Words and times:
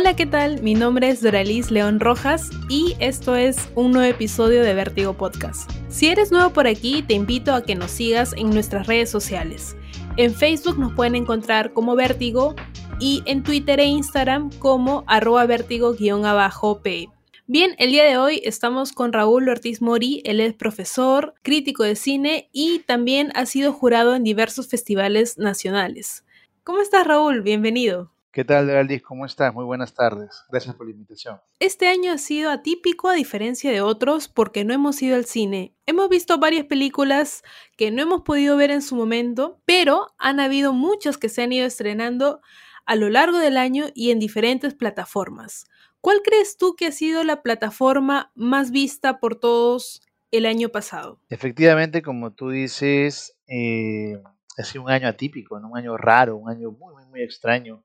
Hola, 0.00 0.14
¿qué 0.14 0.26
tal? 0.26 0.62
Mi 0.62 0.74
nombre 0.74 1.08
es 1.08 1.22
Doralis 1.22 1.72
León 1.72 1.98
Rojas 1.98 2.50
y 2.68 2.94
esto 3.00 3.34
es 3.34 3.68
un 3.74 3.90
nuevo 3.90 4.08
episodio 4.08 4.62
de 4.62 4.72
Vértigo 4.72 5.14
Podcast. 5.14 5.68
Si 5.88 6.06
eres 6.06 6.30
nuevo 6.30 6.50
por 6.50 6.68
aquí, 6.68 7.02
te 7.02 7.14
invito 7.14 7.52
a 7.52 7.64
que 7.64 7.74
nos 7.74 7.90
sigas 7.90 8.32
en 8.34 8.50
nuestras 8.50 8.86
redes 8.86 9.10
sociales. 9.10 9.74
En 10.16 10.32
Facebook 10.32 10.78
nos 10.78 10.92
pueden 10.92 11.16
encontrar 11.16 11.72
como 11.72 11.96
Vértigo 11.96 12.54
y 13.00 13.24
en 13.26 13.42
Twitter 13.42 13.80
e 13.80 13.86
Instagram 13.86 14.50
como 14.60 15.02
arroba 15.08 15.46
vértigo-p. 15.46 17.08
Bien, 17.48 17.74
el 17.78 17.90
día 17.90 18.04
de 18.04 18.18
hoy 18.18 18.40
estamos 18.44 18.92
con 18.92 19.12
Raúl 19.12 19.48
Ortiz 19.48 19.82
Mori, 19.82 20.22
él 20.24 20.38
es 20.38 20.54
profesor, 20.54 21.34
crítico 21.42 21.82
de 21.82 21.96
cine 21.96 22.48
y 22.52 22.84
también 22.86 23.32
ha 23.34 23.46
sido 23.46 23.72
jurado 23.72 24.14
en 24.14 24.22
diversos 24.22 24.68
festivales 24.68 25.38
nacionales. 25.38 26.24
¿Cómo 26.62 26.82
estás 26.82 27.04
Raúl? 27.04 27.42
Bienvenido. 27.42 28.12
¿Qué 28.30 28.44
tal, 28.44 28.66
Geraldis? 28.66 29.02
¿Cómo 29.02 29.24
estás? 29.24 29.54
Muy 29.54 29.64
buenas 29.64 29.94
tardes. 29.94 30.44
Gracias 30.50 30.74
por 30.74 30.86
la 30.86 30.92
invitación. 30.92 31.40
Este 31.60 31.88
año 31.88 32.12
ha 32.12 32.18
sido 32.18 32.50
atípico 32.50 33.08
a 33.08 33.14
diferencia 33.14 33.70
de 33.72 33.80
otros 33.80 34.28
porque 34.28 34.64
no 34.64 34.74
hemos 34.74 35.00
ido 35.00 35.16
al 35.16 35.24
cine. 35.24 35.74
Hemos 35.86 36.10
visto 36.10 36.38
varias 36.38 36.66
películas 36.66 37.42
que 37.78 37.90
no 37.90 38.02
hemos 38.02 38.22
podido 38.22 38.56
ver 38.58 38.70
en 38.70 38.82
su 38.82 38.96
momento, 38.96 39.62
pero 39.64 40.08
han 40.18 40.40
habido 40.40 40.74
muchas 40.74 41.16
que 41.16 41.30
se 41.30 41.42
han 41.42 41.52
ido 41.52 41.66
estrenando 41.66 42.42
a 42.84 42.96
lo 42.96 43.08
largo 43.08 43.38
del 43.38 43.56
año 43.56 43.86
y 43.94 44.10
en 44.10 44.18
diferentes 44.18 44.74
plataformas. 44.74 45.66
¿Cuál 46.02 46.20
crees 46.22 46.58
tú 46.58 46.76
que 46.76 46.86
ha 46.86 46.92
sido 46.92 47.24
la 47.24 47.42
plataforma 47.42 48.30
más 48.34 48.70
vista 48.70 49.20
por 49.20 49.36
todos 49.36 50.02
el 50.30 50.44
año 50.44 50.68
pasado? 50.68 51.18
Efectivamente, 51.30 52.02
como 52.02 52.34
tú 52.34 52.50
dices, 52.50 53.36
eh, 53.46 54.20
ha 54.58 54.64
sido 54.64 54.84
un 54.84 54.90
año 54.90 55.08
atípico, 55.08 55.56
un 55.56 55.76
año 55.76 55.96
raro, 55.96 56.36
un 56.36 56.50
año 56.50 56.70
muy, 56.70 56.92
muy, 56.94 57.06
muy 57.06 57.22
extraño, 57.22 57.82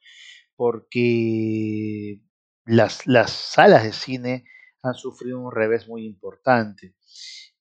porque 0.55 2.21
las, 2.65 3.07
las 3.07 3.31
salas 3.31 3.83
de 3.83 3.93
cine 3.93 4.45
han 4.81 4.95
sufrido 4.95 5.39
un 5.39 5.51
revés 5.51 5.87
muy 5.87 6.05
importante. 6.05 6.95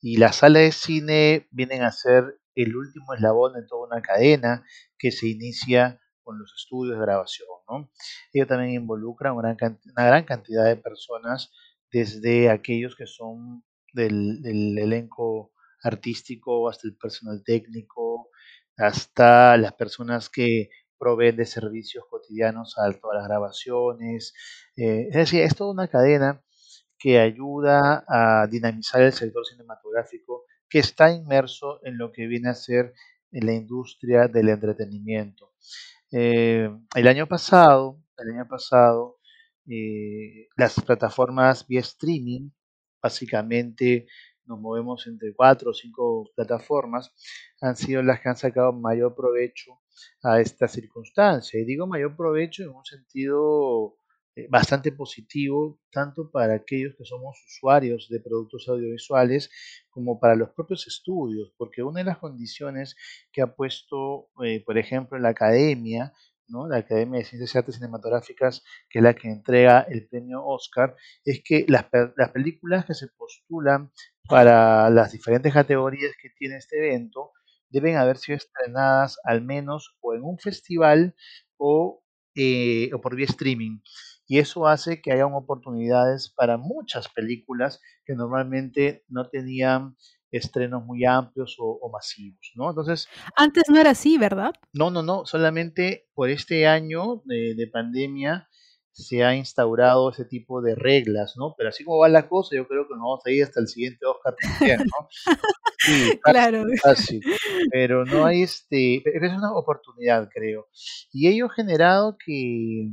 Y 0.00 0.16
las 0.16 0.36
salas 0.36 0.62
de 0.62 0.72
cine 0.72 1.48
vienen 1.50 1.82
a 1.82 1.92
ser 1.92 2.40
el 2.54 2.76
último 2.76 3.14
eslabón 3.14 3.54
de 3.54 3.66
toda 3.66 3.86
una 3.86 4.02
cadena 4.02 4.64
que 4.98 5.10
se 5.10 5.28
inicia 5.28 6.00
con 6.22 6.38
los 6.38 6.52
estudios 6.56 6.96
de 6.96 7.04
grabación. 7.04 7.48
¿no? 7.68 7.90
Ello 8.32 8.46
también 8.46 8.74
involucra 8.74 9.32
una 9.32 9.54
gran, 9.54 9.80
una 9.96 10.06
gran 10.06 10.24
cantidad 10.24 10.64
de 10.64 10.76
personas, 10.76 11.50
desde 11.90 12.50
aquellos 12.50 12.96
que 12.96 13.06
son 13.06 13.64
del, 13.92 14.42
del, 14.42 14.78
elenco 14.78 15.52
artístico 15.82 16.68
hasta 16.68 16.88
el 16.88 16.96
personal 16.96 17.42
técnico, 17.44 18.28
hasta 18.76 19.56
las 19.58 19.74
personas 19.74 20.30
que 20.30 20.70
proveen 21.02 21.34
de 21.34 21.46
servicios 21.46 22.04
cotidianos 22.08 22.78
a 22.78 22.88
todas 22.92 23.18
las 23.18 23.26
grabaciones. 23.26 24.34
Eh, 24.76 25.08
es 25.08 25.16
decir, 25.16 25.42
es 25.42 25.56
toda 25.56 25.72
una 25.72 25.88
cadena 25.88 26.40
que 26.96 27.18
ayuda 27.18 28.04
a 28.06 28.46
dinamizar 28.46 29.02
el 29.02 29.12
sector 29.12 29.44
cinematográfico 29.44 30.44
que 30.68 30.78
está 30.78 31.10
inmerso 31.10 31.80
en 31.82 31.98
lo 31.98 32.12
que 32.12 32.28
viene 32.28 32.50
a 32.50 32.54
ser 32.54 32.94
la 33.32 33.52
industria 33.52 34.28
del 34.28 34.50
entretenimiento. 34.50 35.54
Eh, 36.12 36.70
el 36.94 37.08
año 37.08 37.26
pasado, 37.26 38.00
el 38.18 38.36
año 38.36 38.46
pasado, 38.46 39.18
eh, 39.66 40.46
las 40.56 40.80
plataformas 40.80 41.66
vía 41.66 41.80
streaming, 41.80 42.50
básicamente 43.02 44.06
nos 44.46 44.60
movemos 44.60 45.06
entre 45.06 45.34
cuatro 45.34 45.70
o 45.70 45.74
cinco 45.74 46.30
plataformas, 46.34 47.12
han 47.60 47.76
sido 47.76 48.02
las 48.02 48.20
que 48.20 48.28
han 48.28 48.36
sacado 48.36 48.72
mayor 48.72 49.14
provecho 49.14 49.80
a 50.22 50.40
esta 50.40 50.68
circunstancia. 50.68 51.60
Y 51.60 51.64
digo 51.64 51.86
mayor 51.86 52.16
provecho 52.16 52.62
en 52.62 52.70
un 52.70 52.84
sentido 52.84 53.96
eh, 54.34 54.46
bastante 54.48 54.92
positivo, 54.92 55.78
tanto 55.90 56.30
para 56.30 56.54
aquellos 56.54 56.94
que 56.96 57.04
somos 57.04 57.36
usuarios 57.46 58.08
de 58.08 58.18
productos 58.18 58.66
audiovisuales 58.66 59.50
como 59.90 60.18
para 60.18 60.34
los 60.36 60.48
propios 60.50 60.86
estudios, 60.86 61.52
porque 61.58 61.82
una 61.82 62.00
de 62.00 62.06
las 62.06 62.18
condiciones 62.18 62.96
que 63.30 63.42
ha 63.42 63.54
puesto, 63.54 64.30
eh, 64.42 64.62
por 64.64 64.78
ejemplo, 64.78 65.18
la 65.18 65.30
academia, 65.30 66.14
la 66.68 66.78
Academia 66.78 67.18
de 67.18 67.24
Ciencias 67.24 67.54
y 67.54 67.58
Artes 67.58 67.74
Cinematográficas, 67.76 68.62
que 68.88 68.98
es 68.98 69.02
la 69.02 69.14
que 69.14 69.28
entrega 69.28 69.80
el 69.88 70.06
premio 70.08 70.44
Oscar, 70.44 70.94
es 71.24 71.42
que 71.44 71.64
las, 71.68 71.86
las 72.16 72.30
películas 72.30 72.84
que 72.84 72.94
se 72.94 73.08
postulan 73.08 73.90
para 74.28 74.90
las 74.90 75.12
diferentes 75.12 75.52
categorías 75.52 76.12
que 76.20 76.30
tiene 76.30 76.56
este 76.56 76.78
evento 76.78 77.32
deben 77.70 77.96
haber 77.96 78.18
sido 78.18 78.36
estrenadas 78.36 79.18
al 79.24 79.42
menos 79.42 79.96
o 80.00 80.14
en 80.14 80.22
un 80.22 80.38
festival 80.38 81.14
o, 81.56 82.02
eh, 82.34 82.90
o 82.92 83.00
por 83.00 83.16
vía 83.16 83.26
streaming. 83.26 83.80
Y 84.26 84.38
eso 84.38 84.66
hace 84.66 85.02
que 85.02 85.12
haya 85.12 85.26
oportunidades 85.26 86.32
para 86.36 86.56
muchas 86.56 87.08
películas 87.08 87.80
que 88.04 88.14
normalmente 88.14 89.04
no 89.08 89.28
tenían 89.28 89.96
estrenos 90.32 90.84
muy 90.84 91.04
amplios 91.04 91.56
o, 91.58 91.90
masivos, 91.92 92.52
¿no? 92.54 92.70
Entonces... 92.70 93.08
Antes 93.36 93.64
no 93.68 93.78
era 93.78 93.90
así, 93.90 94.18
¿verdad? 94.18 94.52
No, 94.72 94.90
no, 94.90 95.02
no, 95.02 95.26
solamente 95.26 96.08
por 96.14 96.30
este 96.30 96.66
año 96.66 97.22
de, 97.24 97.68
pandemia 97.72 98.48
se 98.90 99.24
ha 99.24 99.34
instaurado 99.34 100.10
ese 100.10 100.24
tipo 100.24 100.60
de 100.60 100.74
reglas, 100.74 101.34
¿no? 101.36 101.54
Pero 101.56 101.70
así 101.70 101.84
como 101.84 101.98
va 101.98 102.08
la 102.08 102.28
cosa, 102.28 102.56
yo 102.56 102.66
creo 102.68 102.86
que 102.86 102.94
nos 102.94 103.00
vamos 103.00 103.20
a 103.24 103.30
ir 103.30 103.44
hasta 103.44 103.60
el 103.60 103.68
siguiente 103.68 104.04
Oscar 104.04 104.34
también, 104.40 104.78
¿no? 104.80 105.08
Sí, 105.84 106.16
claro. 106.22 106.62
Pero 107.72 108.04
no 108.04 108.24
hay 108.24 108.42
este, 108.42 108.98
es 108.98 109.32
una 109.32 109.52
oportunidad, 109.52 110.28
creo. 110.32 110.68
Y 111.10 111.26
ello 111.26 111.46
ha 111.46 111.54
generado 111.54 112.16
que 112.24 112.92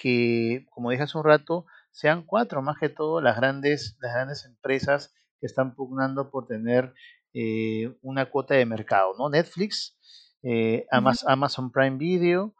que, 0.00 0.66
como 0.70 0.90
dije 0.90 1.02
hace 1.02 1.18
un 1.18 1.24
rato, 1.24 1.66
sean 1.90 2.24
cuatro, 2.24 2.62
más 2.62 2.78
que 2.78 2.88
todo 2.88 3.20
las 3.20 3.36
grandes, 3.36 3.98
las 4.00 4.14
grandes 4.14 4.44
empresas 4.46 5.12
que 5.40 5.46
están 5.46 5.74
pugnando 5.74 6.30
por 6.30 6.46
tener 6.46 6.92
eh, 7.32 7.92
una 8.02 8.26
cuota 8.26 8.54
de 8.54 8.66
mercado, 8.66 9.14
¿no? 9.18 9.28
Netflix, 9.28 9.96
eh, 10.42 10.86
Amazon, 10.90 11.70
Prime 11.72 11.96
Video, 11.96 12.54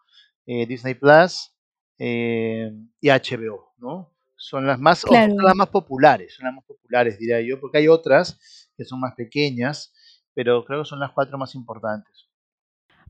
eh, 0.46 0.66
Disney 0.66 0.94
Plus 0.94 1.52
y 1.98 3.08
HBO, 3.08 3.74
¿no? 3.78 4.10
Son 4.36 4.66
las 4.66 4.78
más, 4.78 5.00
son 5.00 5.36
las 5.36 5.54
más 5.54 5.68
populares, 5.68 6.34
son 6.34 6.46
las 6.46 6.54
más 6.54 6.64
populares, 6.64 7.18
diría 7.18 7.42
yo, 7.42 7.60
porque 7.60 7.76
hay 7.76 7.88
otras 7.88 8.70
que 8.74 8.86
son 8.86 8.98
más 8.98 9.14
pequeñas, 9.14 9.92
pero 10.32 10.64
creo 10.64 10.82
que 10.82 10.88
son 10.88 11.00
las 11.00 11.12
cuatro 11.12 11.36
más 11.36 11.54
importantes. 11.54 12.30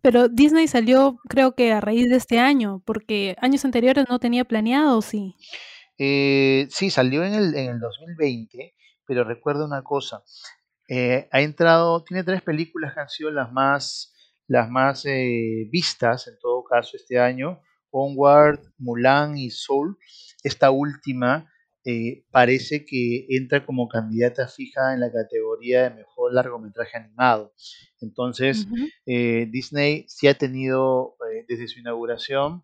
Pero 0.03 0.29
Disney 0.29 0.67
salió, 0.67 1.19
creo 1.29 1.55
que 1.55 1.73
a 1.73 1.81
raíz 1.81 2.09
de 2.09 2.17
este 2.17 2.39
año, 2.39 2.83
porque 2.85 3.37
años 3.41 3.65
anteriores 3.65 4.07
no 4.09 4.19
tenía 4.19 4.45
planeado, 4.45 5.03
¿sí? 5.03 5.37
Eh, 5.99 6.67
sí, 6.71 6.91
salió 6.91 7.23
en 7.23 7.35
el, 7.35 7.55
en 7.55 7.71
el 7.73 7.79
2020, 7.79 8.75
pero 9.11 9.25
recuerda 9.25 9.65
una 9.65 9.83
cosa. 9.83 10.23
Eh, 10.89 11.29
ha 11.33 11.41
entrado, 11.41 12.05
tiene 12.05 12.23
tres 12.23 12.43
películas 12.43 12.95
que 12.95 13.01
han 13.01 13.09
sido 13.09 13.33
las 13.33 13.51
más, 13.51 14.15
las 14.47 14.71
más 14.71 15.05
eh, 15.05 15.67
vistas, 15.69 16.29
en 16.29 16.39
todo 16.39 16.63
caso, 16.63 16.97
este 16.97 17.19
año. 17.19 17.61
Onward, 17.91 18.61
Mulan 18.79 19.37
y 19.37 19.51
Soul. 19.51 19.99
Esta 20.45 20.71
última 20.71 21.51
eh, 21.85 22.25
parece 22.31 22.85
que 22.85 23.27
entra 23.31 23.67
como 23.67 23.89
candidata 23.89 24.47
fija 24.47 24.95
en 24.95 25.01
la 25.01 25.11
categoría 25.11 25.91
de 25.91 25.97
mejor 25.97 26.33
largometraje 26.33 26.97
animado. 26.97 27.53
Entonces, 28.01 28.69
eh, 29.07 29.49
Disney 29.51 30.05
sí 30.07 30.29
ha 30.29 30.35
tenido, 30.35 31.17
eh, 31.35 31.45
desde 31.49 31.67
su 31.67 31.81
inauguración, 31.81 32.63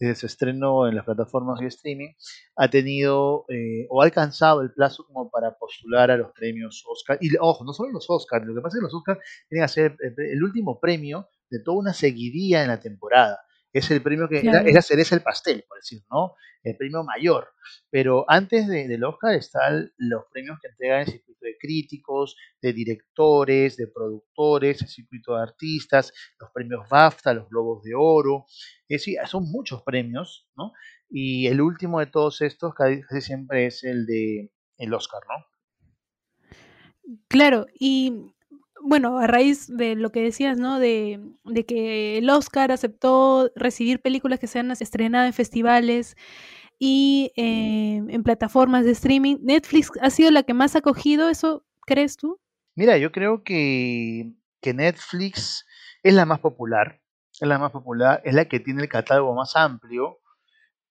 desde 0.00 0.14
su 0.14 0.26
estreno 0.26 0.88
en 0.88 0.96
las 0.96 1.04
plataformas 1.04 1.60
de 1.60 1.66
streaming, 1.66 2.14
ha 2.56 2.68
tenido 2.68 3.44
o 3.90 4.02
ha 4.02 4.04
alcanzado 4.04 4.62
el 4.62 4.72
plazo 4.72 5.04
como 5.06 5.30
para 5.30 5.56
postular 5.58 6.10
a 6.10 6.16
los 6.16 6.32
premios 6.32 6.82
Oscar. 6.88 7.18
Y 7.20 7.30
ojo, 7.38 7.64
no 7.64 7.72
solo 7.72 7.92
los 7.92 8.08
Oscars, 8.08 8.46
lo 8.46 8.54
que 8.54 8.62
pasa 8.62 8.78
es 8.78 8.80
que 8.80 8.84
los 8.84 8.94
Oscars 8.94 9.20
tienen 9.48 9.64
a 9.64 9.68
ser 9.68 9.96
el 10.00 10.42
último 10.42 10.80
premio 10.80 11.28
de 11.50 11.62
toda 11.62 11.78
una 11.78 11.92
seguidilla 11.92 12.62
en 12.62 12.68
la 12.68 12.80
temporada 12.80 13.38
es 13.72 13.90
el 13.90 14.02
premio 14.02 14.28
que 14.28 14.38
es 14.38 14.44
la 14.44 14.82
cereza 14.82 15.14
del 15.14 15.22
pastel, 15.22 15.64
por 15.68 15.78
decir, 15.78 16.02
¿no? 16.10 16.34
El 16.62 16.76
premio 16.76 17.04
mayor. 17.04 17.48
Pero 17.90 18.24
antes 18.28 18.66
de, 18.66 18.88
del 18.88 19.04
Oscar 19.04 19.34
están 19.34 19.92
los 19.96 20.24
premios 20.32 20.58
que 20.60 20.68
entregan 20.68 21.00
el 21.00 21.06
circuito 21.06 21.46
de 21.46 21.56
críticos, 21.58 22.36
de 22.60 22.72
directores, 22.72 23.76
de 23.76 23.86
productores, 23.86 24.82
el 24.82 24.88
circuito 24.88 25.36
de 25.36 25.42
artistas, 25.42 26.12
los 26.38 26.50
premios 26.52 26.88
BAFTA, 26.88 27.34
los 27.34 27.48
Globos 27.48 27.82
de 27.84 27.92
Oro. 27.96 28.46
Es 28.88 29.02
decir, 29.02 29.18
son 29.26 29.50
muchos 29.50 29.82
premios, 29.82 30.48
¿no? 30.56 30.72
Y 31.08 31.46
el 31.46 31.60
último 31.60 32.00
de 32.00 32.06
todos 32.06 32.40
estos 32.40 32.74
casi 32.74 33.02
siempre 33.20 33.66
es 33.66 33.84
el 33.84 34.06
de 34.06 34.52
el 34.78 34.94
Oscar, 34.94 35.20
¿no? 35.28 35.44
Claro, 37.28 37.66
y 37.78 38.34
bueno, 38.82 39.18
a 39.18 39.26
raíz 39.26 39.66
de 39.68 39.94
lo 39.94 40.10
que 40.10 40.22
decías, 40.22 40.58
¿no? 40.58 40.78
De, 40.78 41.20
que 41.66 42.18
el 42.18 42.30
Oscar 42.30 42.72
aceptó 42.72 43.50
recibir 43.54 44.00
películas 44.00 44.38
que 44.38 44.46
sean 44.46 44.70
estrenadas 44.70 45.26
en 45.26 45.32
festivales 45.32 46.16
y 46.78 47.32
eh, 47.36 48.02
en 48.08 48.22
plataformas 48.22 48.84
de 48.84 48.92
streaming. 48.92 49.36
¿Netflix 49.42 49.90
ha 50.00 50.10
sido 50.10 50.30
la 50.30 50.42
que 50.42 50.54
más 50.54 50.76
ha 50.76 50.80
cogido 50.80 51.28
eso, 51.28 51.64
crees 51.86 52.16
tú? 52.16 52.40
Mira, 52.74 52.96
yo 52.98 53.12
creo 53.12 53.42
que, 53.44 54.32
que 54.60 54.74
Netflix 54.74 55.66
es 56.02 56.14
la 56.14 56.24
más 56.24 56.40
popular, 56.40 57.00
es 57.40 57.46
la 57.46 57.58
más 57.58 57.72
popular, 57.72 58.22
es 58.24 58.34
la 58.34 58.46
que 58.46 58.60
tiene 58.60 58.82
el 58.82 58.88
catálogo 58.88 59.34
más 59.34 59.56
amplio. 59.56 60.20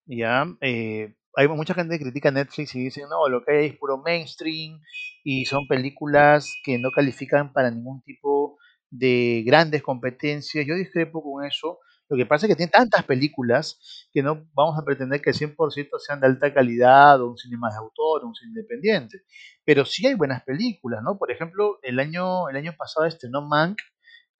¿ya? 0.06 0.46
Eh, 0.62 1.14
hay 1.36 1.48
mucha 1.48 1.74
gente 1.74 1.98
que 1.98 2.04
critica 2.06 2.32
Netflix 2.32 2.76
y 2.76 2.86
dice, 2.86 3.02
no, 3.10 3.28
lo 3.30 3.44
que 3.44 3.52
hay 3.52 3.66
es 3.68 3.78
puro 3.78 3.98
mainstream 3.98 4.82
y 5.24 5.46
son 5.46 5.68
películas 5.68 6.54
que 6.64 6.78
no 6.78 6.92
califican 6.92 7.54
para 7.54 7.72
ningún 7.72 8.02
tipo 8.02 8.58
de 8.90 9.44
grandes 9.46 9.84
competencias. 9.84 10.66
Yo 10.66 10.76
discrepo 10.76 11.22
con 11.22 11.46
eso. 11.46 11.80
Lo 12.10 12.18
que 12.18 12.26
pasa 12.26 12.46
es 12.46 12.52
que 12.52 12.56
tiene 12.56 12.72
tantas 12.72 13.04
películas 13.06 14.08
que 14.12 14.24
no 14.24 14.48
vamos 14.54 14.80
a 14.80 14.84
pretender 14.84 15.22
que 15.22 15.30
el 15.30 15.36
100% 15.36 16.00
sean 16.00 16.20
de 16.20 16.28
alta 16.28 16.52
calidad 16.54 17.22
o 17.22 17.30
un 17.30 17.38
cine 17.38 17.58
más 17.58 17.76
de 17.76 17.80
autor 17.80 18.24
o 18.24 18.28
un 18.28 18.36
cine 18.36 18.50
independiente. 18.50 19.22
Pero 19.64 19.86
sí 19.86 20.08
hay 20.08 20.16
buenas 20.16 20.44
películas, 20.44 21.02
¿no? 21.04 21.20
Por 21.20 21.32
ejemplo, 21.32 21.78
el 21.84 22.00
año, 22.00 22.50
el 22.50 22.56
año 22.56 22.74
pasado 22.76 23.06
estrenó 23.06 23.48
Mank, 23.48 23.78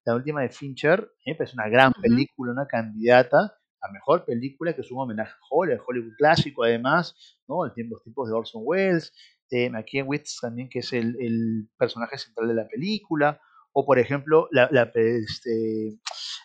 la 0.04 0.16
última 0.16 0.42
de 0.42 0.48
Fincher, 0.48 1.12
es 1.24 1.54
una 1.54 1.68
gran 1.68 1.92
película, 1.92 2.52
una 2.52 2.66
candidata 2.66 3.59
a 3.82 3.90
mejor 3.92 4.24
película, 4.24 4.74
que 4.74 4.82
es 4.82 4.90
un 4.90 5.00
homenaje 5.00 5.32
a 5.32 5.46
Hollywood, 5.50 5.84
Hollywood 5.86 6.14
clásico 6.16 6.64
además, 6.64 7.38
¿no? 7.48 7.64
El 7.64 7.72
tiempo, 7.72 7.96
los 7.96 8.02
tiempos 8.02 8.28
de 8.28 8.34
Orson 8.34 8.62
Welles, 8.64 9.12
de 9.50 9.70
McKenwitz 9.70 10.38
también, 10.40 10.68
que 10.68 10.80
es 10.80 10.92
el, 10.92 11.16
el 11.20 11.68
personaje 11.76 12.18
central 12.18 12.48
de 12.48 12.54
la 12.54 12.68
película, 12.68 13.40
o 13.72 13.84
por 13.84 13.98
ejemplo, 13.98 14.48
la, 14.50 14.68
la, 14.70 14.90
este, 14.94 15.98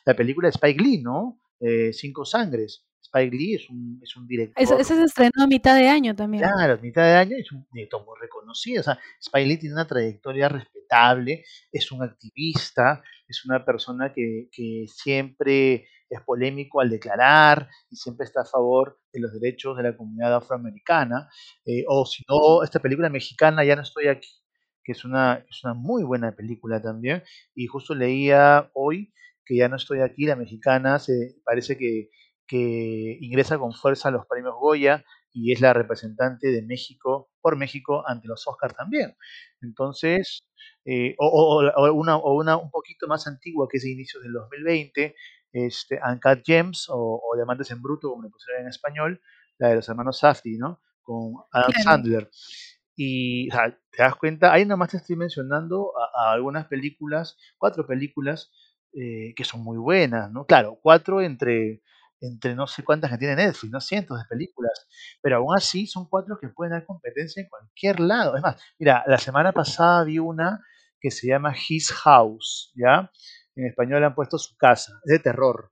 la 0.06 0.16
película 0.16 0.48
de 0.48 0.52
Spike 0.52 0.82
Lee, 0.82 1.02
¿no? 1.02 1.40
Eh, 1.60 1.92
Cinco 1.94 2.26
Sangres. 2.26 2.86
Spike 3.02 3.36
Lee 3.36 3.56
es 3.56 3.70
un, 3.70 4.00
es 4.04 4.16
un 4.18 4.28
director 4.28 4.62
ese 4.62 4.84
se 4.84 5.04
estrenó 5.04 5.44
a 5.44 5.48
mitad 5.48 5.76
de 5.78 5.88
año 5.88 6.16
también. 6.16 6.44
Claro, 6.44 6.82
mitad 6.82 7.04
de 7.04 7.14
año 7.14 7.38
es 7.38 7.52
un 7.52 7.66
director 7.72 8.04
muy 8.06 8.16
reconocido. 8.20 8.82
O 8.82 8.84
sea, 8.84 9.00
Spike 9.20 9.48
Lee 9.48 9.58
tiene 9.58 9.76
una 9.76 9.88
trayectoria 9.88 10.50
respetable, 10.50 11.46
es 11.72 11.92
un 11.92 12.04
activista, 12.04 13.04
es 13.28 13.46
una 13.46 13.66
persona 13.66 14.14
que, 14.14 14.50
que 14.52 14.86
siempre 14.88 15.88
es 16.10 16.22
polémico 16.22 16.82
al 16.82 16.90
declarar 16.90 17.70
y 17.90 17.96
siempre 17.96 18.26
está 18.26 18.42
a 18.42 18.46
favor 18.46 19.00
de 19.12 19.20
los 19.22 19.34
derechos 19.40 19.78
de 19.78 19.84
la 19.84 19.98
comunidad 19.98 20.36
afroamericana. 20.36 21.30
Eh, 21.66 21.84
o 21.88 22.06
si 22.06 22.24
no, 22.30 22.64
esta 22.64 22.80
película 22.80 23.10
mexicana, 23.10 23.64
Ya 23.64 23.76
no 23.76 23.82
estoy 23.82 24.08
aquí, 24.08 24.30
que 24.84 24.92
es 24.94 25.06
una, 25.06 25.46
es 25.50 25.64
una 25.64 25.74
muy 25.74 26.04
buena 26.04 26.36
película 26.36 26.82
también. 26.82 27.24
Y 27.56 27.68
justo 27.68 27.96
leía 27.96 28.70
hoy 28.74 29.14
que 29.46 29.56
Ya 29.58 29.70
no 29.70 29.76
estoy 29.76 30.02
aquí, 30.02 30.26
la 30.26 30.36
mexicana, 30.36 31.00
se 31.00 31.36
parece 31.44 31.78
que, 31.78 32.10
que 32.48 33.18
ingresa 33.22 33.58
con 33.58 33.74
fuerza 33.74 34.10
a 34.10 34.12
los 34.12 34.26
premios 34.28 34.56
Goya 34.60 35.04
y 35.36 35.52
es 35.52 35.60
la 35.60 35.74
representante 35.74 36.48
de 36.48 36.62
México 36.62 37.30
por 37.42 37.58
México 37.58 38.04
ante 38.08 38.28
los 38.28 38.48
Oscars 38.48 38.74
también. 38.74 39.16
Entonces, 39.62 40.46
eh, 40.86 41.14
o, 41.18 41.28
o, 41.28 41.70
o, 41.70 41.94
una, 41.94 42.16
o, 42.16 42.34
una, 42.36 42.56
un 42.56 42.72
poquito 42.72 43.06
más 43.08 43.28
antigua 43.28 43.68
que 43.70 43.78
es 43.78 43.84
de 43.84 43.92
inicios 43.92 44.24
del 44.24 44.32
2020, 44.32 45.14
este, 45.52 46.00
Uncut 46.10 46.42
Gems 46.46 46.88
o, 46.90 47.22
Diamantes 47.36 47.70
en 47.72 47.82
Bruto, 47.82 48.10
como 48.10 48.24
le 48.24 48.30
pusieron 48.30 48.64
en 48.64 48.70
español, 48.70 49.22
la 49.58 49.70
de 49.70 49.76
los 49.76 49.90
hermanos 49.90 50.20
Safdie, 50.20 50.58
¿no? 50.58 50.82
Con 51.02 51.34
Adam 51.52 51.72
Claro. 51.72 51.84
Sandler. 51.84 52.30
Y 52.96 53.50
o 53.50 53.54
sea, 53.54 53.78
te 53.92 54.04
das 54.04 54.16
cuenta, 54.16 54.54
ahí 54.54 54.66
nomás 54.66 54.92
te 54.92 54.98
estoy 54.98 55.18
mencionando 55.18 55.92
a, 56.00 56.30
a 56.30 56.32
algunas 56.32 56.68
películas, 56.68 57.38
cuatro 57.58 57.86
películas 57.86 58.52
eh, 58.94 59.34
que 59.36 59.44
son 59.44 59.62
muy 59.62 59.78
buenas, 59.78 60.32
¿no? 60.32 60.46
Claro, 60.46 60.80
cuatro 60.82 61.22
entre 61.22 61.82
entre 62.22 62.56
no 62.56 62.68
sé 62.68 62.84
cuántas 62.84 63.12
que 63.12 63.18
tiene 63.18 63.36
Netflix, 63.36 63.72
no 63.72 63.82
cientos 63.82 64.18
de 64.18 64.26
películas, 64.30 64.88
pero 65.22 65.38
aún 65.38 65.56
así 65.56 65.88
son 65.88 66.08
cuatro 66.10 66.38
que 66.40 66.50
pueden 66.50 66.72
dar 66.72 66.86
competencia 66.86 67.42
en 67.42 67.50
cualquier 67.50 68.00
lado. 68.00 68.36
Es 68.36 68.42
más, 68.42 68.62
mira, 68.80 69.04
la 69.08 69.18
semana 69.18 69.52
pasada 69.52 70.04
vi 70.04 70.20
una 70.20 70.62
que 71.00 71.12
se 71.12 71.28
llama 71.28 71.54
His 71.56 71.92
House, 71.92 72.72
¿ya? 72.76 73.12
En 73.56 73.68
español 73.68 74.00
le 74.02 74.08
han 74.08 74.16
puesto 74.16 74.38
su 74.38 74.56
casa, 74.58 74.94
es 75.06 75.12
de 75.12 75.20
terror, 75.20 75.72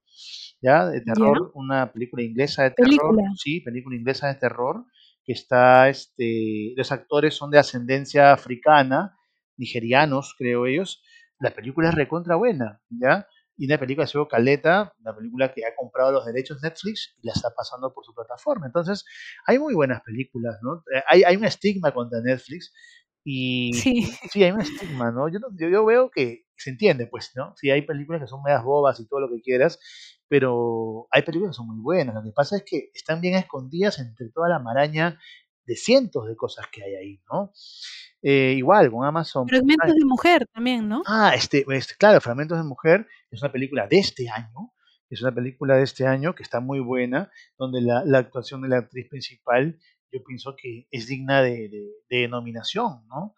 ¿ya? 0.61 0.87
De 0.87 1.01
terror, 1.01 1.51
una 1.55 1.91
película 1.91 2.23
inglesa 2.23 2.63
de 2.63 2.71
terror, 2.71 2.89
Película. 2.89 3.23
sí, 3.35 3.61
película 3.61 3.95
inglesa 3.95 4.27
de 4.27 4.35
terror, 4.35 4.85
que 5.25 5.33
está, 5.33 5.89
este, 5.89 6.73
los 6.75 6.91
actores 6.91 7.35
son 7.35 7.49
de 7.49 7.59
ascendencia 7.59 8.33
africana, 8.33 9.17
nigerianos, 9.57 10.35
creo 10.37 10.65
ellos. 10.65 11.03
La 11.39 11.51
película 11.51 11.89
es 11.89 11.95
recontra 11.95 12.35
buena, 12.35 12.81
¿ya? 12.89 13.27
Y 13.57 13.65
una 13.67 13.77
película 13.77 14.07
se 14.07 14.17
Caleta, 14.29 14.93
una 14.99 15.15
película 15.15 15.53
que 15.53 15.65
ha 15.65 15.75
comprado 15.75 16.11
los 16.11 16.25
derechos 16.25 16.61
Netflix 16.63 17.15
y 17.21 17.27
la 17.27 17.33
está 17.33 17.51
pasando 17.55 17.93
por 17.93 18.03
su 18.05 18.13
plataforma. 18.13 18.65
Entonces, 18.65 19.05
hay 19.45 19.59
muy 19.59 19.73
buenas 19.75 20.01
películas, 20.01 20.57
¿no? 20.61 20.83
Hay, 21.07 21.23
hay 21.23 21.35
un 21.35 21.45
estigma 21.45 21.93
contra 21.93 22.19
Netflix 22.21 22.73
y 23.23 23.73
Sí. 23.73 24.03
sí, 24.31 24.43
hay 24.43 24.51
un 24.51 24.61
estigma, 24.61 25.11
¿no? 25.11 25.29
Yo, 25.29 25.39
yo, 25.57 25.69
yo 25.69 25.85
veo 25.85 26.09
que 26.09 26.45
se 26.57 26.71
entiende, 26.71 27.07
pues, 27.07 27.31
¿no? 27.35 27.53
Sí, 27.57 27.69
hay 27.71 27.83
películas 27.83 28.21
que 28.21 28.27
son 28.27 28.41
medias 28.43 28.63
bobas 28.63 28.99
y 28.99 29.07
todo 29.07 29.19
lo 29.21 29.29
que 29.29 29.41
quieras, 29.41 29.79
pero 30.27 31.07
hay 31.11 31.21
películas 31.23 31.55
que 31.55 31.57
son 31.57 31.67
muy 31.67 31.81
buenas. 31.81 32.15
Lo 32.15 32.23
que 32.23 32.31
pasa 32.31 32.57
es 32.57 32.63
que 32.65 32.89
están 32.93 33.21
bien 33.21 33.35
escondidas 33.35 33.99
entre 33.99 34.29
toda 34.29 34.49
la 34.49 34.59
maraña 34.59 35.19
de 35.65 35.75
cientos 35.75 36.27
de 36.27 36.35
cosas 36.35 36.67
que 36.71 36.83
hay 36.83 36.95
ahí, 36.95 37.21
¿no? 37.31 37.51
Eh, 38.23 38.55
igual, 38.57 38.89
con 38.89 39.05
Amazon. 39.05 39.47
Fragmentos 39.47 39.93
de 39.93 40.05
mujer 40.05 40.47
también, 40.53 40.87
¿no? 40.87 41.03
Ah, 41.05 41.33
este, 41.35 41.65
este, 41.69 41.95
claro, 41.95 42.21
Fragmentos 42.21 42.57
de 42.57 42.63
Mujer 42.63 43.05
es 43.29 43.41
una 43.41 43.51
película 43.51 43.85
de 43.85 43.99
este 43.99 44.29
año, 44.29 44.73
es 45.09 45.21
una 45.21 45.35
película 45.35 45.75
de 45.75 45.83
este 45.83 46.07
año 46.07 46.33
que 46.33 46.41
está 46.41 46.61
muy 46.61 46.79
buena, 46.79 47.29
donde 47.57 47.81
la, 47.81 48.03
la 48.05 48.19
actuación 48.19 48.61
de 48.61 48.69
la 48.69 48.77
actriz 48.77 49.09
principal 49.09 49.77
yo 50.13 50.23
pienso 50.23 50.55
que 50.55 50.87
es 50.91 51.07
digna 51.07 51.41
de, 51.41 51.69
de, 51.69 51.89
de 52.09 52.27
nominación, 52.27 53.05
¿no? 53.07 53.35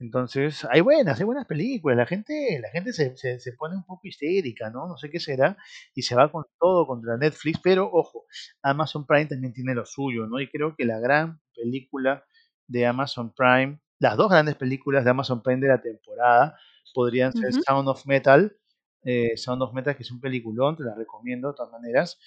Entonces, 0.00 0.66
hay 0.70 0.80
buenas, 0.80 1.18
hay 1.18 1.26
buenas 1.26 1.46
películas. 1.46 1.96
La 1.96 2.06
gente, 2.06 2.58
la 2.60 2.70
gente 2.70 2.92
se, 2.92 3.16
se, 3.18 3.38
se, 3.38 3.52
pone 3.52 3.76
un 3.76 3.84
poco 3.84 4.08
histérica, 4.08 4.70
¿no? 4.70 4.88
No 4.88 4.96
sé 4.96 5.10
qué 5.10 5.20
será. 5.20 5.58
Y 5.94 6.02
se 6.02 6.14
va 6.14 6.32
con 6.32 6.44
todo 6.58 6.86
contra 6.86 7.18
Netflix. 7.18 7.60
Pero, 7.62 7.90
ojo, 7.92 8.24
Amazon 8.62 9.06
Prime 9.06 9.26
también 9.26 9.52
tiene 9.52 9.74
lo 9.74 9.84
suyo, 9.84 10.26
¿no? 10.26 10.40
Y 10.40 10.48
creo 10.48 10.74
que 10.74 10.86
la 10.86 10.98
gran 11.00 11.40
película 11.54 12.24
de 12.66 12.86
Amazon 12.86 13.34
Prime, 13.34 13.78
las 14.00 14.16
dos 14.16 14.30
grandes 14.30 14.56
películas 14.56 15.04
de 15.04 15.10
Amazon 15.10 15.42
Prime 15.42 15.60
de 15.60 15.68
la 15.68 15.80
temporada, 15.82 16.58
podrían 16.94 17.32
ser 17.32 17.50
uh 17.50 17.58
-huh. 17.58 17.64
Sound 17.64 17.88
of 17.88 18.06
Metal. 18.06 18.56
Eh, 19.04 19.36
Sound 19.36 19.62
of 19.62 19.72
Metal, 19.74 19.96
que 19.96 20.02
es 20.02 20.10
un 20.10 20.20
peliculón, 20.20 20.76
te 20.76 20.84
la 20.84 20.94
recomiendo 20.96 21.48
de 21.48 21.54
todas 21.54 21.72
maneras. 21.72 22.18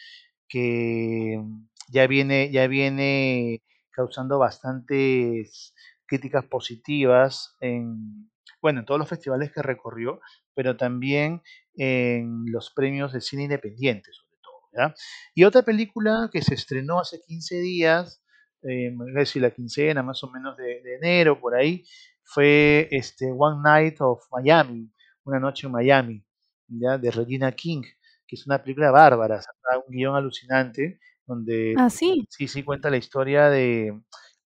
Que 0.47 1.41
ya 1.89 2.07
viene, 2.07 2.51
ya 2.51 2.67
viene 2.67 3.61
causando 3.91 4.39
bastantes 4.39 5.73
críticas 6.05 6.45
positivas 6.45 7.55
en, 7.59 8.29
bueno, 8.61 8.79
en 8.81 8.85
todos 8.85 8.99
los 8.99 9.09
festivales 9.09 9.51
que 9.51 9.61
recorrió, 9.61 10.21
pero 10.56 10.77
también 10.77 11.42
en 11.75 12.45
los 12.51 12.71
premios 12.71 13.13
de 13.13 13.21
cine 13.21 13.44
independiente, 13.44 14.11
sobre 14.13 14.37
todo. 14.42 14.94
Y 15.35 15.44
otra 15.44 15.63
película 15.63 16.30
que 16.31 16.42
se 16.42 16.56
estrenó 16.56 16.99
hace 16.99 17.21
15 17.21 17.56
días, 17.59 18.22
eh, 18.63 18.95
la 19.35 19.51
quincena 19.51 20.03
más 20.03 20.23
o 20.23 20.31
menos 20.31 20.55
de, 20.57 20.81
de, 20.81 20.95
enero, 20.95 21.39
por 21.39 21.55
ahí, 21.55 21.83
fue 22.23 22.87
este 22.91 23.31
One 23.31 23.61
Night 23.63 23.99
of 23.99 24.25
Miami, 24.31 24.91
Una 25.25 25.39
Noche 25.39 25.67
en 25.67 25.73
Miami, 25.73 26.25
¿ya? 26.67 26.97
de 26.97 27.11
Regina 27.11 27.51
King, 27.51 27.83
que 28.25 28.35
es 28.35 28.45
una 28.47 28.61
película 28.61 28.91
bárbara, 28.91 29.41
un 29.85 29.95
guion 29.95 30.15
alucinante, 30.15 30.99
donde 31.25 31.75
ah, 31.77 31.89
¿sí? 31.89 32.25
sí, 32.29 32.47
sí 32.47 32.63
cuenta 32.63 32.89
la 32.89 32.97
historia 32.97 33.49
de 33.49 34.01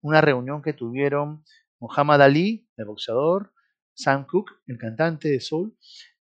una 0.01 0.21
reunión 0.21 0.61
que 0.61 0.73
tuvieron 0.73 1.43
Muhammad 1.79 2.21
Ali, 2.21 2.67
el 2.77 2.85
boxeador, 2.85 3.53
Sam 3.93 4.25
Cooke, 4.25 4.51
el 4.67 4.77
cantante 4.77 5.29
de 5.29 5.39
soul, 5.39 5.75